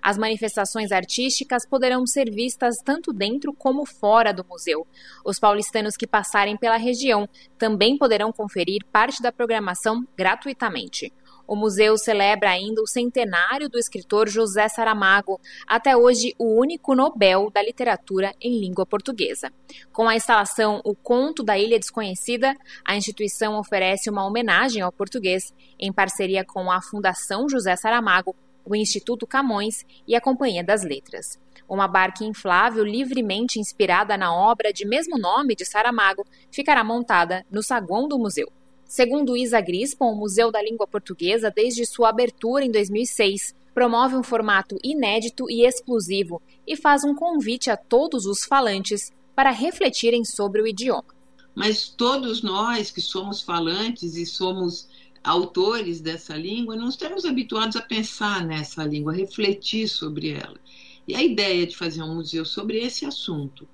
[0.02, 4.86] As manifestações artísticas poderão ser vistas tanto dentro como fora do museu.
[5.24, 7.28] Os paulistanos que passarem pela região
[7.58, 11.12] também poderão conferir parte da programação gratuitamente.
[11.46, 17.50] O museu celebra ainda o centenário do escritor José Saramago, até hoje o único Nobel
[17.50, 19.52] da literatura em língua portuguesa.
[19.92, 25.52] Com a instalação O Conto da Ilha Desconhecida, a instituição oferece uma homenagem ao português,
[25.78, 28.34] em parceria com a Fundação José Saramago,
[28.64, 31.38] o Instituto Camões e a Companhia das Letras.
[31.68, 37.62] Uma barca inflável livremente inspirada na obra de mesmo nome de Saramago ficará montada no
[37.62, 38.50] saguão do museu.
[38.84, 44.22] Segundo Isa Grispon, o Museu da Língua Portuguesa, desde sua abertura em 2006, promove um
[44.22, 50.62] formato inédito e exclusivo e faz um convite a todos os falantes para refletirem sobre
[50.62, 51.14] o idioma.
[51.54, 54.88] Mas todos nós que somos falantes e somos
[55.24, 60.60] autores dessa língua, não estamos habituados a pensar nessa língua, a refletir sobre ela.
[61.08, 63.66] E a ideia de fazer um museu sobre esse assunto,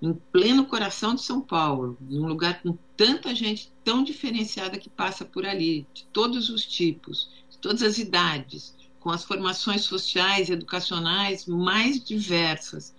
[0.00, 5.24] em pleno coração de São Paulo, num lugar com tanta gente tão diferenciada que passa
[5.24, 10.52] por ali, de todos os tipos, de todas as idades, com as formações sociais e
[10.52, 12.94] educacionais mais diversas,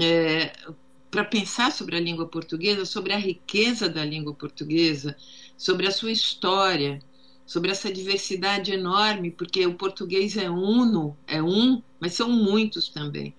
[0.00, 0.52] é,
[1.10, 5.16] para pensar sobre a língua portuguesa, sobre a riqueza da língua portuguesa,
[5.56, 7.00] sobre a sua história,
[7.46, 13.34] sobre essa diversidade enorme, porque o português é uno, é um, mas são muitos também.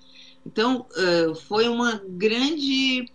[0.46, 0.88] Então,
[1.46, 3.12] foi uma grande,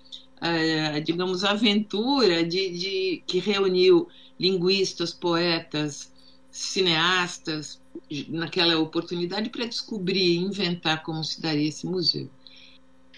[1.02, 4.06] digamos, aventura de, de, que reuniu
[4.38, 6.12] linguistas, poetas,
[6.50, 7.80] cineastas,
[8.28, 12.28] naquela oportunidade para descobrir e inventar como se daria esse museu.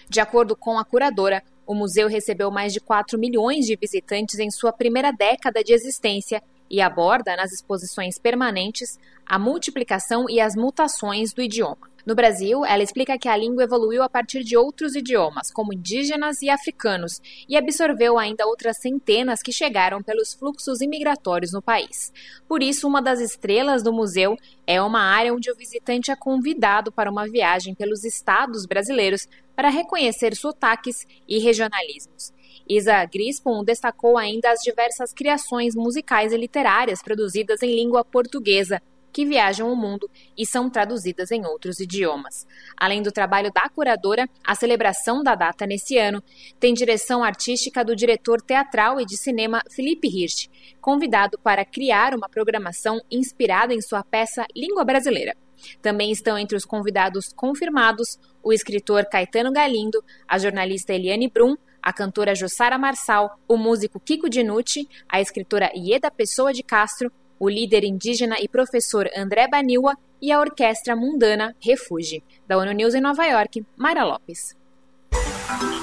[0.09, 4.49] De acordo com a curadora, o museu recebeu mais de 4 milhões de visitantes em
[4.49, 11.33] sua primeira década de existência e aborda nas exposições permanentes a multiplicação e as mutações
[11.33, 11.95] do idioma.
[12.05, 16.39] No Brasil, ela explica que a língua evoluiu a partir de outros idiomas, como indígenas
[16.43, 17.13] e africanos,
[17.49, 22.13] e absorveu ainda outras centenas que chegaram pelos fluxos imigratórios no país.
[22.47, 24.37] Por isso, uma das estrelas do museu
[24.67, 29.69] é uma área onde o visitante é convidado para uma viagem pelos estados brasileiros para
[29.69, 32.34] reconhecer sotaques e regionalismos.
[32.67, 38.81] Isa Grispon destacou ainda as diversas criações musicais e literárias produzidas em língua portuguesa,
[39.15, 42.45] que viajam o mundo e são traduzidas em outros idiomas.
[42.75, 46.21] Além do trabalho da curadora, a celebração da data nesse ano
[46.59, 50.49] tem direção artística do diretor teatral e de cinema Felipe Hirsch,
[50.81, 55.33] convidado para criar uma programação inspirada em sua peça Língua Brasileira.
[55.81, 61.55] Também estão entre os convidados confirmados o escritor Caetano Galindo, a jornalista Eliane Brum,
[61.85, 67.09] a cantora Jussara Marçal, o músico Kiko Dinucci, a escritora Ieda Pessoa de Castro
[67.39, 72.23] o líder indígena e professor André Baniwa e a orquestra mundana Refuge.
[72.47, 74.55] Da ONU News em Nova York, Mayra Lopes.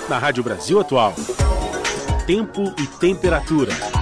[0.09, 1.15] Na Rádio Brasil Atual,
[2.27, 4.02] tempo e temperatura.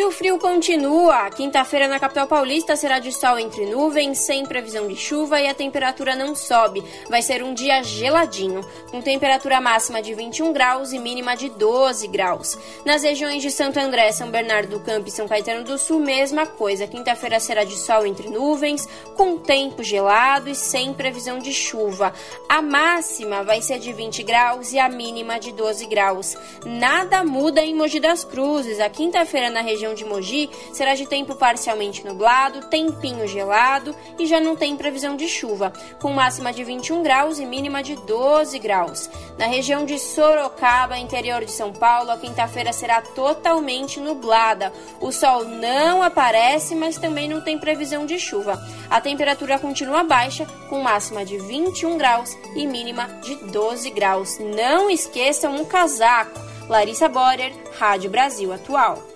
[0.00, 1.28] E o frio continua.
[1.28, 5.52] Quinta-feira na capital paulista será de sol entre nuvens, sem previsão de chuva e a
[5.52, 6.82] temperatura não sobe.
[7.10, 12.08] Vai ser um dia geladinho, com temperatura máxima de 21 graus e mínima de 12
[12.08, 12.56] graus.
[12.82, 16.46] Nas regiões de Santo André, São Bernardo do Campo e São Caetano do Sul, mesma
[16.46, 16.86] coisa.
[16.86, 22.14] Quinta-feira será de sol entre nuvens, com tempo gelado e sem previsão de chuva.
[22.48, 26.38] A máxima vai ser de 20 graus e a mínima de 12 graus.
[26.64, 28.80] Nada muda em Mogi das Cruzes.
[28.80, 34.26] A quinta-feira na região região de Mogi será de tempo parcialmente nublado, tempinho gelado e
[34.26, 38.58] já não tem previsão de chuva, com máxima de 21 graus e mínima de 12
[38.58, 39.10] graus.
[39.38, 44.72] Na região de Sorocaba, interior de São Paulo, a quinta-feira será totalmente nublada.
[45.00, 48.60] O sol não aparece, mas também não tem previsão de chuva.
[48.88, 54.38] A temperatura continua baixa, com máxima de 21 graus e mínima de 12 graus.
[54.38, 56.38] Não esqueçam um casaco.
[56.68, 59.09] Larissa Borer, Rádio Brasil Atual.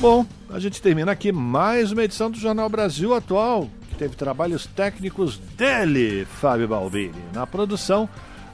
[0.00, 4.64] Bom, a gente termina aqui mais uma edição do Jornal Brasil Atual, que teve trabalhos
[4.64, 7.22] técnicos dele, Fábio Balbini.
[7.34, 8.08] Na produção,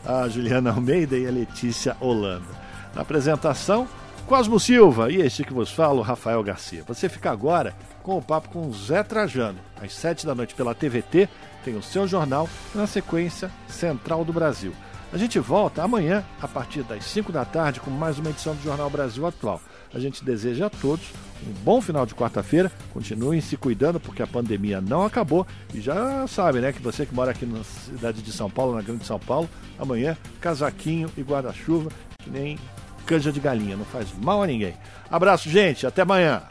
[0.04, 2.48] a Juliana Almeida e a Letícia Holanda.
[2.92, 3.86] Na apresentação,
[4.26, 6.82] Cosmo Silva e este que vos falo, Rafael Garcia.
[6.88, 9.60] Você fica agora com o papo com Zé Trajano.
[9.80, 11.28] Às sete da noite pela TVT,
[11.64, 14.72] tem o seu jornal, na sequência Central do Brasil.
[15.12, 18.62] A gente volta amanhã, a partir das 5 da tarde, com mais uma edição do
[18.62, 19.60] Jornal Brasil Atual.
[19.94, 21.04] A gente deseja a todos
[21.46, 22.70] um bom final de quarta-feira.
[22.92, 25.46] Continuem se cuidando porque a pandemia não acabou.
[25.74, 28.82] E já sabe, né, que você que mora aqui na cidade de São Paulo, na
[28.82, 29.48] Grande São Paulo,
[29.78, 32.58] amanhã casaquinho e guarda-chuva, que nem
[33.04, 34.74] canja de galinha, não faz mal a ninguém.
[35.10, 36.42] Abraço, gente, até amanhã.